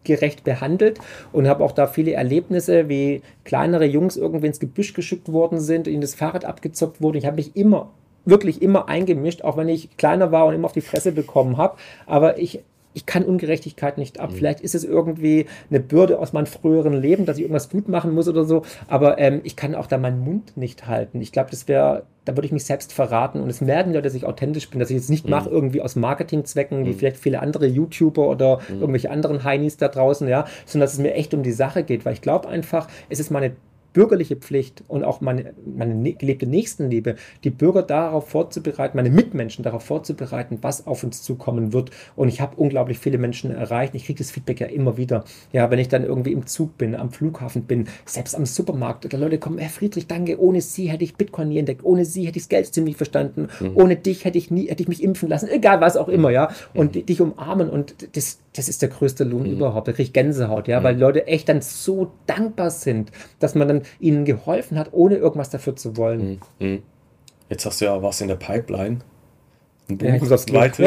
[0.04, 0.98] ungerecht behandelt
[1.32, 5.86] und habe auch da viele Erlebnisse, wie kleinere Jungs irgendwie ins Gebüsch geschickt worden sind,
[5.86, 7.18] ihnen das Fahrrad abgezockt wurde.
[7.18, 7.90] Ich habe mich immer
[8.26, 11.76] wirklich immer eingemischt, auch wenn ich kleiner war und immer auf die Fresse bekommen habe.
[12.06, 12.60] Aber ich,
[12.94, 14.30] ich kann Ungerechtigkeit nicht ab.
[14.30, 14.36] Mhm.
[14.36, 18.14] Vielleicht ist es irgendwie eine Bürde aus meinem früheren Leben, dass ich irgendwas gut machen
[18.14, 18.62] muss oder so.
[18.88, 21.20] Aber ähm, ich kann auch da meinen Mund nicht halten.
[21.20, 23.40] Ich glaube, das wäre, da würde ich mich selbst verraten.
[23.40, 25.32] Und es merken Leute, dass ich authentisch bin, dass ich jetzt nicht mhm.
[25.32, 26.86] mache irgendwie aus Marketingzwecken, mhm.
[26.86, 28.80] wie vielleicht viele andere YouTuber oder mhm.
[28.80, 32.04] irgendwelche anderen Heinis da draußen, ja, sondern dass es mir echt um die Sache geht.
[32.04, 33.56] Weil ich glaube einfach, es ist meine
[33.94, 37.14] bürgerliche Pflicht und auch meine, meine ne-, gelebte Nächstenliebe,
[37.44, 41.90] die Bürger darauf vorzubereiten, meine Mitmenschen darauf vorzubereiten, was auf uns zukommen wird.
[42.16, 43.94] Und ich habe unglaublich viele Menschen erreicht.
[43.94, 45.24] Ich kriege das Feedback ja immer wieder.
[45.52, 49.16] Ja, wenn ich dann irgendwie im Zug bin, am Flughafen bin, selbst am Supermarkt, da
[49.16, 52.38] Leute kommen, Herr Friedrich, danke, ohne Sie hätte ich Bitcoin nie entdeckt, ohne Sie hätte
[52.38, 53.72] ich das Geld ziemlich verstanden, mhm.
[53.76, 56.50] ohne dich hätte ich nie, hätte ich mich impfen lassen, egal was auch immer, ja.
[56.74, 57.06] Und mhm.
[57.06, 59.52] dich umarmen und das, das ist der größte Lohn mhm.
[59.52, 59.88] überhaupt.
[59.88, 60.84] Da kriege ich Gänsehaut, ja, mhm.
[60.84, 65.50] weil Leute echt dann so dankbar sind, dass man dann ihnen geholfen hat, ohne irgendwas
[65.50, 66.40] dafür zu wollen.
[66.58, 66.66] Mhm.
[66.66, 66.82] mhm.
[67.50, 69.00] Jetzt hast du ja was in der Pipeline.
[69.90, 70.86] Ein Buch, ja, das zweite.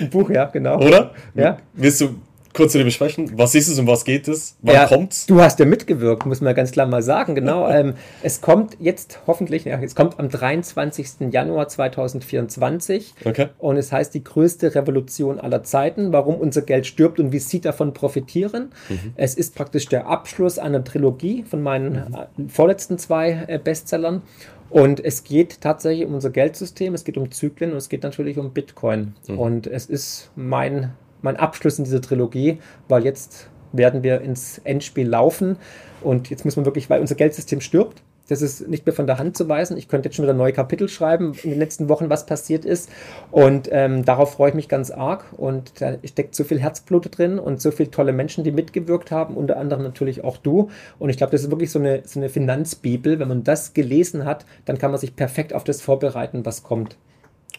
[0.00, 0.78] ein Buch, ja, genau.
[0.78, 1.12] Oder?
[1.34, 1.58] Ja.
[1.74, 2.16] Willst du
[2.54, 3.32] kurz zu dem besprechen.
[3.36, 4.56] Was ist es und was geht es?
[4.62, 5.26] Wann ja, kommt's?
[5.26, 7.34] Du hast ja mitgewirkt, muss man ganz klar mal sagen.
[7.34, 7.68] Genau.
[7.70, 11.32] ähm, es kommt jetzt hoffentlich, ja, es kommt am 23.
[11.32, 13.14] Januar 2024.
[13.24, 13.48] Okay.
[13.58, 17.60] Und es heißt die größte Revolution aller Zeiten, warum unser Geld stirbt und wie Sie
[17.60, 18.70] davon profitieren.
[18.88, 19.12] Mhm.
[19.16, 22.14] Es ist praktisch der Abschluss einer Trilogie von meinen mhm.
[22.14, 24.22] Äh, vorletzten zwei äh, Bestsellern.
[24.70, 28.38] Und es geht tatsächlich um unser Geldsystem, es geht um Zyklen und es geht natürlich
[28.38, 29.14] um Bitcoin.
[29.28, 29.38] Mhm.
[29.38, 30.92] Und es ist mein
[31.24, 32.58] mein Abschluss in dieser Trilogie,
[32.88, 35.56] weil jetzt werden wir ins Endspiel laufen
[36.02, 39.18] und jetzt muss man wirklich, weil unser Geldsystem stirbt, das ist nicht mehr von der
[39.18, 39.76] Hand zu weisen.
[39.76, 42.88] Ich könnte jetzt schon wieder neue Kapitel schreiben in den letzten Wochen, was passiert ist.
[43.30, 45.26] Und ähm, darauf freue ich mich ganz arg.
[45.36, 49.36] Und da steckt so viel Herzblut drin und so viele tolle Menschen, die mitgewirkt haben,
[49.36, 50.70] unter anderem natürlich auch du.
[50.98, 53.18] Und ich glaube, das ist wirklich so eine, so eine Finanzbibel.
[53.18, 56.96] Wenn man das gelesen hat, dann kann man sich perfekt auf das vorbereiten, was kommt.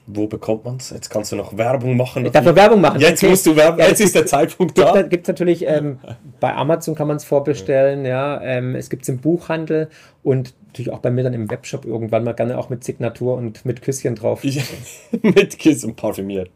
[0.08, 0.92] Wo bekommt man es?
[0.92, 2.26] Jetzt kannst du noch Werbung machen.
[2.26, 3.00] Ich darf noch Werbung machen.
[3.00, 3.30] Jetzt okay.
[3.30, 3.80] musst du Werbung.
[3.80, 5.02] Ja, jetzt ist der Zeitpunkt da.
[5.02, 5.98] Gibt es natürlich ähm,
[6.40, 8.06] bei Amazon kann man es vorbestellen.
[8.06, 9.90] Ja, ähm, es gibt es im Buchhandel
[10.24, 13.66] und natürlich auch bei mir dann im Webshop irgendwann mal gerne auch mit Signatur und
[13.66, 14.44] mit Küsschen drauf.
[14.44, 14.62] Ja,
[15.22, 16.52] mit Küsschen parfümiert.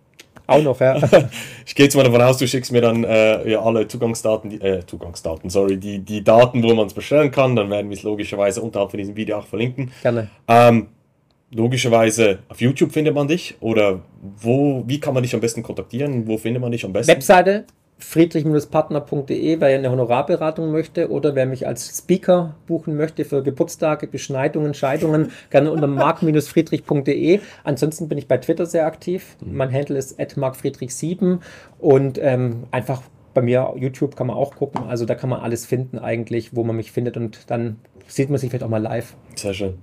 [0.46, 0.98] Auch noch, ja.
[1.66, 4.62] ich gehe jetzt mal davon aus, du schickst mir dann äh, ja, alle Zugangsdaten, die,
[4.62, 7.56] äh, Zugangsdaten, sorry, die, die Daten, wo man es bestellen kann.
[7.56, 9.92] Dann werden wir es logischerweise unterhalb von diesem Video auch verlinken.
[10.02, 10.28] Gerne.
[10.48, 10.88] Ähm,
[11.52, 16.28] logischerweise auf YouTube findet man dich oder wo, wie kann man dich am besten kontaktieren?
[16.28, 17.12] Wo findet man dich am besten?
[17.12, 17.66] Webseite
[18.00, 24.74] friedrich-partner.de, wer eine Honorarberatung möchte oder wer mich als Speaker buchen möchte für Geburtstage, Beschneidungen,
[24.74, 27.42] Scheidungen, gerne unter mark-friedrich.de.
[27.64, 29.36] Ansonsten bin ich bei Twitter sehr aktiv.
[29.42, 29.58] Mhm.
[29.58, 31.40] Mein Handle ist markfriedrich7
[31.78, 33.02] und ähm, einfach
[33.34, 34.86] bei mir YouTube kann man auch gucken.
[34.88, 37.78] Also da kann man alles finden eigentlich, wo man mich findet und dann
[38.10, 39.14] sieht man sich vielleicht auch mal live.
[39.36, 39.80] Sehr schön.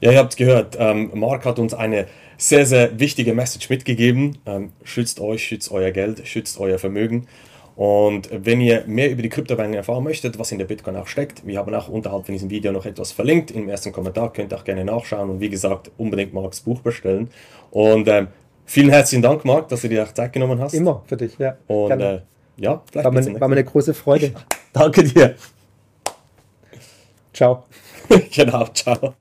[0.00, 2.06] Ja, ihr habt gehört, ähm, Mark hat uns eine
[2.36, 4.38] sehr, sehr wichtige Message mitgegeben.
[4.46, 7.26] Ähm, schützt euch, schützt euer Geld, schützt euer Vermögen.
[7.76, 11.46] Und wenn ihr mehr über die Kryptowährungen erfahren möchtet, was in der Bitcoin auch steckt,
[11.46, 13.50] wir haben auch unterhalb von diesem Video noch etwas verlinkt.
[13.52, 17.30] Im ersten Kommentar könnt ihr auch gerne nachschauen und wie gesagt, unbedingt Marks Buch bestellen.
[17.70, 18.28] Und ähm,
[18.66, 20.74] vielen herzlichen Dank, Mark, dass du dir auch Zeit genommen hast.
[20.74, 21.56] Immer für dich, ja.
[21.68, 22.20] Und äh,
[22.56, 24.32] ja, vielleicht war, mein, war mir eine große Freude.
[24.72, 25.36] Danke dir.
[27.40, 27.64] Ciao.
[28.30, 29.14] genau, ciao.